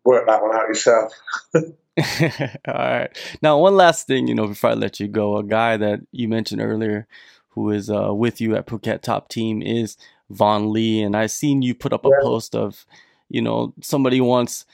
work 0.04 0.26
that 0.26 0.42
one 0.42 0.54
out 0.54 0.68
yourself. 0.68 1.12
All 2.68 2.74
right. 2.74 3.08
Now, 3.42 3.58
one 3.58 3.76
last 3.76 4.06
thing, 4.06 4.26
you 4.26 4.34
know, 4.34 4.48
before 4.48 4.70
I 4.70 4.74
let 4.74 4.98
you 5.00 5.08
go, 5.08 5.36
a 5.36 5.44
guy 5.44 5.76
that 5.76 6.00
you 6.12 6.28
mentioned 6.28 6.60
earlier 6.60 7.06
who 7.50 7.70
is 7.70 7.88
uh, 7.88 8.12
with 8.12 8.40
you 8.40 8.56
at 8.56 8.66
Phuket 8.66 9.02
Top 9.02 9.28
Team 9.28 9.62
is 9.62 9.96
Vaughan 10.30 10.72
Lee. 10.72 11.02
And 11.02 11.16
I 11.16 11.26
seen 11.26 11.62
you 11.62 11.74
put 11.74 11.92
up 11.92 12.04
a 12.04 12.08
yeah. 12.08 12.22
post 12.22 12.54
of, 12.54 12.84
you 13.28 13.40
know, 13.40 13.74
somebody 13.80 14.20
wants 14.20 14.66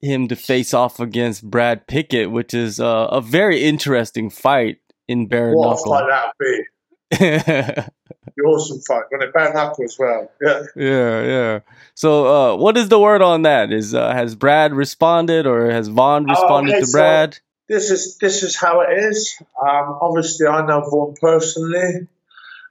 him 0.00 0.28
to 0.28 0.36
face 0.36 0.72
off 0.72 1.00
against 1.00 1.50
Brad 1.50 1.86
Pickett, 1.86 2.30
which 2.30 2.54
is 2.54 2.80
uh, 2.80 3.08
a 3.10 3.20
very 3.20 3.62
interesting 3.62 4.30
fight 4.30 4.78
in 5.06 5.26
bare 5.26 5.52
what 5.52 5.76
knuckle. 5.76 5.92
Fight 5.92 6.08
that? 6.08 6.64
the 8.36 8.42
awesome 8.44 8.80
fight 8.80 9.04
when 9.10 9.22
it 9.22 9.32
bare 9.32 9.52
knuckle 9.52 9.84
as 9.84 9.96
well. 9.98 10.30
Yeah. 10.40 10.62
Yeah, 10.74 11.22
yeah. 11.22 11.60
So, 11.94 12.26
uh, 12.26 12.56
what 12.56 12.76
is 12.76 12.88
the 12.88 12.98
word 12.98 13.22
on 13.22 13.42
that? 13.42 13.72
Is 13.72 13.94
uh, 13.94 14.12
has 14.12 14.34
Brad 14.34 14.72
responded 14.74 15.46
or 15.46 15.70
has 15.70 15.88
Vaughan 15.88 16.26
oh, 16.28 16.32
responded 16.32 16.72
oh, 16.72 16.76
okay, 16.78 16.84
to 16.86 16.92
Brad? 16.92 17.34
So 17.34 17.40
this 17.68 17.90
is 17.90 18.18
this 18.18 18.42
is 18.42 18.56
how 18.56 18.82
it 18.82 18.92
is. 18.98 19.36
Um, 19.40 19.98
obviously, 20.00 20.46
I 20.46 20.66
know 20.66 20.80
Vaughan 20.88 21.14
personally. 21.20 22.08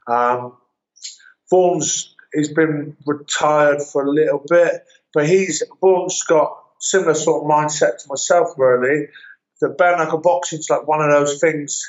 Um, 0.08 0.58
Vaughan's 1.50 2.14
he's 2.34 2.52
been 2.52 2.98
retired 3.06 3.82
for 3.82 4.06
a 4.06 4.10
little 4.12 4.44
bit, 4.48 4.84
but 5.14 5.28
he's 5.28 5.64
Vaughan's 5.80 6.24
got 6.24 6.58
similar 6.80 7.14
sort 7.14 7.44
of 7.44 7.50
mindset 7.50 8.04
to 8.04 8.10
myself. 8.10 8.50
Really, 8.58 9.08
the 9.62 9.70
bare 9.70 9.98
knuckle 9.98 10.20
boxing 10.20 10.60
is 10.60 10.70
like 10.70 10.88
one 10.88 11.02
of 11.02 11.12
those 11.12 11.40
things. 11.40 11.84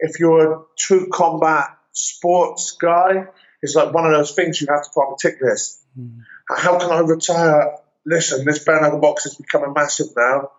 If 0.00 0.18
you're 0.18 0.52
a 0.52 0.62
true 0.76 1.08
combat 1.10 1.68
sports 1.94 2.72
guy, 2.72 3.26
it's 3.62 3.74
like 3.74 3.94
one 3.94 4.04
of 4.04 4.12
those 4.12 4.32
things 4.32 4.60
you 4.60 4.66
have 4.68 4.84
to 4.84 4.90
put 4.92 5.00
on 5.00 5.14
a 5.14 5.16
tick 5.18 5.40
list. 5.40 5.80
Mm. 5.98 6.20
How 6.48 6.78
can 6.78 6.90
I 6.90 6.98
retire? 6.98 7.78
Listen, 8.04 8.44
this 8.44 8.62
bare 8.62 8.82
knuckle 8.82 9.00
box 9.00 9.24
is 9.24 9.36
becoming 9.36 9.72
massive 9.72 10.08
now. 10.14 10.50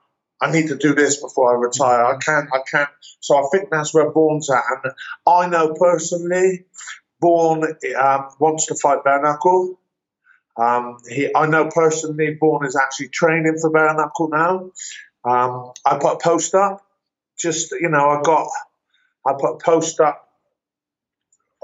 I 0.41 0.51
need 0.51 0.69
to 0.69 0.75
do 0.75 0.95
this 0.95 1.21
before 1.21 1.55
I 1.55 1.59
retire. 1.59 2.03
I 2.03 2.17
can't. 2.17 2.49
I 2.51 2.59
can't. 2.69 2.89
So 3.19 3.37
I 3.37 3.47
think 3.51 3.69
that's 3.69 3.93
where 3.93 4.11
Vaughan's 4.11 4.49
at. 4.49 4.63
And 4.83 4.93
I 5.27 5.47
know 5.47 5.73
personally, 5.75 6.65
Vaughan 7.21 7.63
um, 7.63 8.29
wants 8.39 8.65
to 8.67 8.75
fight 8.75 9.03
bare 9.03 9.21
knuckle. 9.21 9.79
Um, 10.57 10.97
he, 11.09 11.29
I 11.35 11.47
know 11.47 11.69
personally, 11.69 12.37
Vaughan 12.39 12.65
is 12.65 12.75
actually 12.75 13.09
training 13.09 13.57
for 13.61 13.69
bare 13.69 13.93
knuckle 13.93 14.29
now. 14.29 14.71
Um, 15.23 15.71
I 15.85 15.97
put 15.97 16.13
a 16.13 16.17
post 16.17 16.55
up. 16.55 16.81
Just 17.37 17.71
you 17.71 17.89
know, 17.89 18.09
I 18.09 18.21
got. 18.21 18.47
I 19.27 19.33
put 19.39 19.55
a 19.55 19.57
post 19.57 19.99
up 19.99 20.24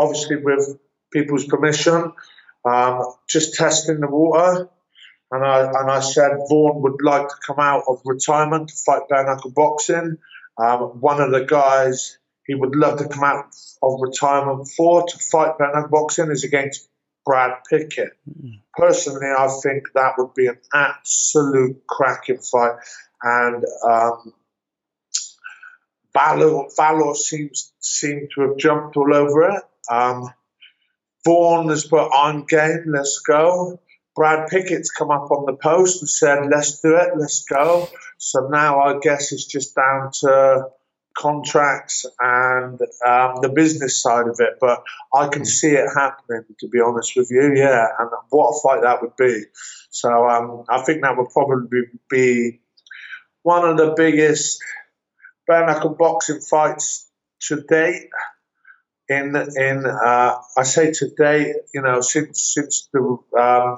obviously 0.01 0.37
with 0.37 0.77
people's 1.13 1.45
permission, 1.45 2.13
um, 2.65 3.13
just 3.27 3.53
testing 3.53 3.99
the 3.99 4.07
water. 4.07 4.69
And 5.31 5.45
I, 5.45 5.65
and 5.65 5.89
I 5.89 6.01
said 6.01 6.31
Vaughan 6.49 6.81
would 6.81 7.01
like 7.01 7.29
to 7.29 7.35
come 7.45 7.59
out 7.59 7.83
of 7.87 8.01
retirement 8.03 8.69
to 8.69 8.75
fight 8.75 9.03
bare 9.09 9.25
knuckle 9.25 9.51
boxing. 9.51 10.17
Um, 10.57 10.99
one 10.99 11.21
of 11.21 11.31
the 11.31 11.45
guys 11.45 12.17
he 12.45 12.55
would 12.55 12.75
love 12.75 12.99
to 12.99 13.07
come 13.07 13.23
out 13.23 13.45
of 13.81 13.99
retirement 14.01 14.67
for 14.75 15.07
to 15.07 15.17
fight 15.17 15.57
bare 15.57 15.71
knuckle 15.73 15.89
boxing 15.89 16.31
is 16.31 16.43
against 16.43 16.89
Brad 17.25 17.59
Pickett. 17.69 18.11
Mm. 18.29 18.61
Personally, 18.75 19.27
I 19.27 19.47
think 19.63 19.83
that 19.93 20.15
would 20.17 20.33
be 20.33 20.47
an 20.47 20.57
absolute 20.73 21.81
cracking 21.87 22.39
fight. 22.39 22.75
And 23.23 23.63
um, 23.87 24.33
Valor, 26.13 26.65
Valor 26.75 27.15
seems 27.15 27.73
seem 27.79 28.27
to 28.35 28.41
have 28.41 28.57
jumped 28.57 28.97
all 28.97 29.13
over 29.13 29.49
it. 29.49 29.63
Um, 29.91 30.29
Vaughan 31.25 31.69
has 31.69 31.85
put 31.85 32.07
on 32.07 32.45
game, 32.47 32.85
let's 32.87 33.19
go. 33.19 33.79
Brad 34.15 34.49
Pickett's 34.49 34.91
come 34.91 35.11
up 35.11 35.31
on 35.31 35.45
the 35.45 35.55
post 35.55 36.01
and 36.01 36.09
said, 36.09 36.47
let's 36.49 36.81
do 36.81 36.95
it, 36.95 37.11
let's 37.17 37.43
go. 37.45 37.87
So 38.17 38.47
now 38.47 38.81
I 38.81 38.99
guess 38.99 39.31
it's 39.31 39.45
just 39.45 39.75
down 39.75 40.11
to 40.21 40.69
contracts 41.17 42.05
and 42.19 42.79
um, 43.05 43.35
the 43.41 43.51
business 43.53 44.01
side 44.01 44.27
of 44.27 44.37
it. 44.39 44.53
But 44.59 44.83
I 45.13 45.27
can 45.27 45.45
see 45.45 45.71
it 45.71 45.87
happening, 45.95 46.43
to 46.59 46.67
be 46.67 46.79
honest 46.81 47.13
with 47.15 47.29
you. 47.31 47.53
Yeah, 47.55 47.87
and 47.99 48.09
what 48.29 48.49
a 48.49 48.59
fight 48.61 48.81
that 48.81 49.01
would 49.01 49.15
be. 49.15 49.43
So 49.89 50.09
um, 50.29 50.63
I 50.69 50.81
think 50.81 51.01
that 51.03 51.17
would 51.17 51.29
probably 51.29 51.81
be 52.09 52.61
one 53.43 53.67
of 53.67 53.77
the 53.77 53.93
biggest 53.95 54.59
bare 55.47 55.65
knuckle 55.65 55.95
boxing 55.95 56.41
fights 56.41 57.09
to 57.47 57.61
date. 57.61 58.09
In 59.11 59.35
in 59.35 59.85
uh, 59.85 60.37
I 60.57 60.63
say 60.63 60.93
today, 60.93 61.53
you 61.73 61.81
know, 61.81 61.99
since 61.99 62.53
since 62.53 62.87
the 62.93 63.17
um, 63.37 63.77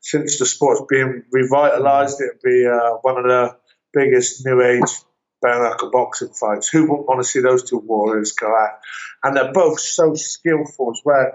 since 0.00 0.38
the 0.38 0.46
sport's 0.46 0.80
been 0.88 1.24
revitalised, 1.34 2.20
it'd 2.22 2.40
be 2.42 2.66
uh, 2.66 2.96
one 3.02 3.18
of 3.18 3.24
the 3.24 3.56
biggest 3.92 4.46
new 4.46 4.62
age 4.62 4.90
bare 5.42 5.62
knuckle 5.62 5.90
boxing 5.90 6.30
fights. 6.30 6.68
Who 6.68 6.88
wouldn't 6.88 7.06
want 7.06 7.20
to 7.20 7.28
see 7.28 7.40
those 7.40 7.68
two 7.68 7.76
warriors 7.76 8.32
go 8.32 8.46
out? 8.46 8.78
And 9.22 9.36
they're 9.36 9.52
both 9.52 9.80
so 9.80 10.14
skillful 10.14 10.92
as 10.92 11.02
well. 11.04 11.30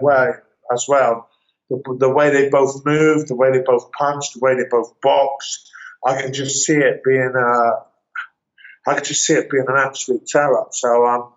as 0.72 0.86
well. 0.88 1.28
The, 1.68 1.96
the, 2.00 2.10
way 2.10 2.30
they 2.30 2.48
both 2.48 2.84
move, 2.84 3.28
the 3.28 3.36
way 3.36 3.52
they 3.52 3.62
both 3.64 3.92
punch, 3.92 4.32
the 4.32 4.40
way 4.40 4.56
they 4.56 4.64
both 4.68 5.00
box, 5.00 5.70
I 6.04 6.20
can 6.20 6.32
just 6.32 6.64
see 6.66 6.74
it 6.74 7.02
being 7.04 7.32
a, 7.36 8.90
uh, 8.90 8.94
can 8.94 9.04
just 9.04 9.24
see 9.24 9.34
it 9.34 9.48
being 9.48 9.66
an 9.68 9.76
absolute 9.78 10.26
terror. 10.26 10.66
So, 10.72 11.06
um, 11.06 11.32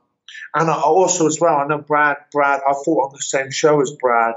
and 0.55 0.69
I 0.69 0.81
also 0.81 1.27
as 1.27 1.39
well, 1.39 1.55
I 1.55 1.67
know 1.67 1.79
Brad. 1.79 2.17
Brad, 2.31 2.61
I 2.67 2.73
fought 2.73 3.07
on 3.07 3.11
the 3.13 3.21
same 3.21 3.51
show 3.51 3.81
as 3.81 3.91
Brad. 3.99 4.35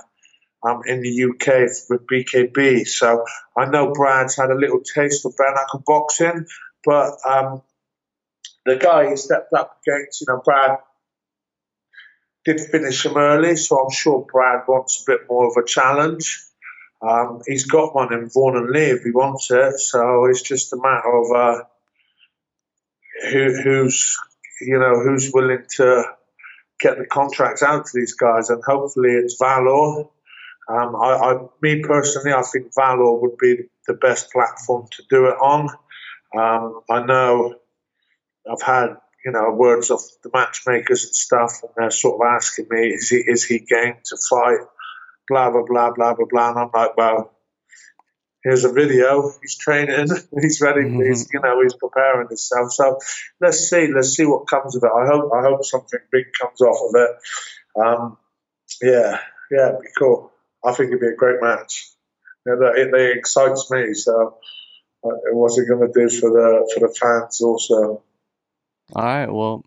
Um, 0.66 0.80
in 0.84 1.00
the 1.00 1.24
UK 1.24 1.70
with 1.90 2.06
BKB. 2.08 2.88
So 2.88 3.24
I 3.56 3.66
know 3.66 3.92
Brad's 3.92 4.36
had 4.36 4.50
a 4.50 4.54
little 4.54 4.80
taste 4.80 5.24
of 5.24 5.36
bare 5.36 5.54
knuckle 5.54 5.84
boxing, 5.86 6.46
but 6.84 7.12
um, 7.24 7.62
the 8.64 8.76
guy 8.76 9.10
he 9.10 9.16
stepped 9.16 9.52
up 9.52 9.78
against, 9.86 10.22
you 10.22 10.26
know, 10.28 10.42
Brad 10.44 10.78
did 12.44 12.60
finish 12.60 13.04
him 13.04 13.16
early, 13.16 13.56
so 13.56 13.78
I'm 13.78 13.90
sure 13.90 14.26
Brad 14.30 14.62
wants 14.66 15.02
a 15.02 15.10
bit 15.10 15.20
more 15.28 15.46
of 15.46 15.56
a 15.56 15.66
challenge. 15.66 16.42
Um, 17.02 17.42
he's 17.46 17.66
got 17.66 17.94
one 17.94 18.12
in 18.12 18.28
Vaughan 18.28 18.56
and 18.56 18.70
Lee 18.70 18.90
if 18.90 19.02
he 19.02 19.10
wants 19.10 19.50
it, 19.50 19.78
so 19.78 20.24
it's 20.26 20.42
just 20.42 20.72
a 20.72 20.76
matter 20.76 21.16
of 21.16 21.30
uh, 21.36 21.64
who, 23.30 23.62
who's 23.62 24.16
you 24.60 24.78
know 24.78 25.00
who's 25.00 25.30
willing 25.32 25.64
to 25.76 26.04
get 26.80 26.98
the 26.98 27.06
contracts 27.06 27.62
out 27.62 27.86
to 27.86 27.92
these 27.94 28.14
guys, 28.14 28.50
and 28.50 28.62
hopefully 28.64 29.10
it's 29.10 29.36
Valor. 29.38 30.06
Um, 30.68 30.96
I, 30.96 31.14
I, 31.14 31.38
me 31.62 31.82
personally, 31.82 32.32
I 32.32 32.42
think 32.42 32.74
Valor 32.74 33.20
would 33.20 33.38
be 33.38 33.56
the 33.86 33.94
best 33.94 34.32
platform 34.32 34.88
to 34.92 35.02
do 35.08 35.26
it 35.26 35.36
on. 35.40 35.68
Um, 36.36 36.80
I 36.90 37.04
know 37.04 37.54
I've 38.50 38.62
had 38.62 38.96
you 39.24 39.32
know 39.32 39.52
words 39.52 39.90
of 39.90 40.00
the 40.22 40.30
matchmakers 40.32 41.04
and 41.04 41.14
stuff, 41.14 41.62
and 41.62 41.70
they're 41.76 41.90
sort 41.90 42.20
of 42.20 42.26
asking 42.26 42.66
me, 42.70 42.88
is 42.88 43.08
he 43.08 43.16
is 43.16 43.44
he 43.44 43.58
game 43.58 43.96
to 44.04 44.16
fight? 44.28 44.60
Blah 45.28 45.50
blah 45.50 45.64
blah 45.66 45.90
blah 45.92 46.14
blah 46.14 46.26
blah. 46.28 46.50
And 46.50 46.58
I'm 46.58 46.70
like, 46.74 46.96
well, 46.96 47.35
here's 48.46 48.64
a 48.64 48.72
video. 48.72 49.32
He's 49.42 49.56
training. 49.58 50.06
He's 50.40 50.60
ready. 50.60 50.82
Mm-hmm. 50.82 51.02
He's 51.02 51.28
you 51.32 51.40
know 51.40 51.60
he's 51.62 51.74
preparing 51.74 52.28
himself. 52.28 52.72
So 52.72 52.98
let's 53.40 53.68
see. 53.68 53.88
Let's 53.92 54.10
see 54.10 54.24
what 54.24 54.46
comes 54.46 54.76
of 54.76 54.84
it. 54.84 54.90
I 54.94 55.06
hope 55.06 55.32
I 55.34 55.42
hope 55.42 55.64
something 55.64 56.00
big 56.12 56.26
comes 56.40 56.60
off 56.60 56.78
of 56.88 57.00
it. 57.00 57.10
Um, 57.84 58.18
yeah, 58.80 59.18
yeah, 59.50 59.68
it'd 59.70 59.80
be 59.80 59.88
cool. 59.98 60.32
I 60.64 60.72
think 60.72 60.88
it'd 60.88 61.00
be 61.00 61.08
a 61.08 61.16
great 61.16 61.42
match. 61.42 61.90
You 62.46 62.56
know, 62.56 62.68
it, 62.68 62.94
it 62.94 63.18
excites 63.18 63.70
me. 63.70 63.94
So 63.94 64.38
uh, 65.04 65.10
what's 65.32 65.58
it 65.58 65.68
going 65.68 65.80
to 65.80 65.92
do 65.92 66.08
for 66.08 66.30
the 66.30 66.72
for 66.72 66.86
the 66.86 66.94
fans 66.94 67.40
also? 67.40 68.02
All 68.94 69.02
right. 69.02 69.30
Well, 69.30 69.64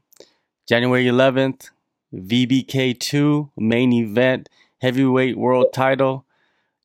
January 0.67 1.05
11th, 1.05 1.71
VBK2 2.13 3.51
main 3.57 3.91
event, 3.91 4.47
heavyweight 4.81 5.37
world 5.37 5.73
title. 5.73 6.25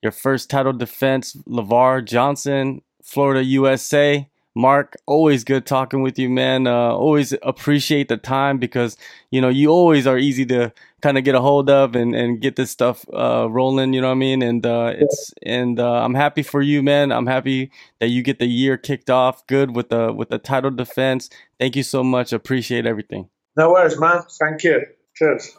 Your 0.05 0.13
first 0.13 0.51
title 0.51 0.75
defense, 0.75 1.35
Lavar 1.49 2.05
Johnson, 2.05 2.83
Florida, 3.03 3.43
USA. 3.43 4.29
Mark, 4.55 4.97
always 5.07 5.43
good 5.45 5.65
talking 5.67 6.03
with 6.03 6.19
you, 6.19 6.29
man. 6.29 6.67
Uh, 6.67 6.91
always 6.91 7.35
appreciate 7.43 8.09
the 8.09 8.19
time 8.19 8.59
because 8.59 8.97
you 9.31 9.41
know 9.41 9.49
you 9.49 9.71
always 9.71 10.07
are 10.07 10.19
easy 10.19 10.45
to 10.47 10.73
kind 11.01 11.19
of 11.19 11.25
get 11.25 11.35
a 11.35 11.41
hold 11.41 11.69
of 11.71 11.97
and, 11.97 12.15
and 12.15 12.41
get 12.41 12.55
this 12.55 12.71
stuff 12.71 13.05
uh, 13.13 13.49
rolling. 13.51 13.95
You 13.95 14.03
know 14.03 14.09
what 14.09 14.13
I 14.13 14.17
mean? 14.17 14.43
And 14.43 14.65
uh, 14.65 14.93
it's 14.95 15.33
and 15.43 15.81
uh, 15.81 16.05
I'm 16.05 16.15
happy 16.15 16.43
for 16.43 16.61
you, 16.61 16.83
man. 16.83 17.11
I'm 17.11 17.27
happy 17.27 17.73
that 17.99 18.09
you 18.09 18.23
get 18.23 18.39
the 18.39 18.47
year 18.47 18.77
kicked 18.77 19.09
off 19.09 19.45
good 19.47 19.75
with 19.75 19.89
the 19.89 20.13
with 20.13 20.29
the 20.29 20.39
title 20.39 20.71
defense. 20.71 21.31
Thank 21.59 21.77
you 21.77 21.83
so 21.83 22.05
much. 22.05 22.33
Appreciate 22.33 22.85
everything. 22.85 23.31
No 23.57 23.73
worries, 23.73 23.99
man. 23.99 24.23
Thank 24.39 24.65
you. 24.65 24.83
Cheers. 25.17 25.57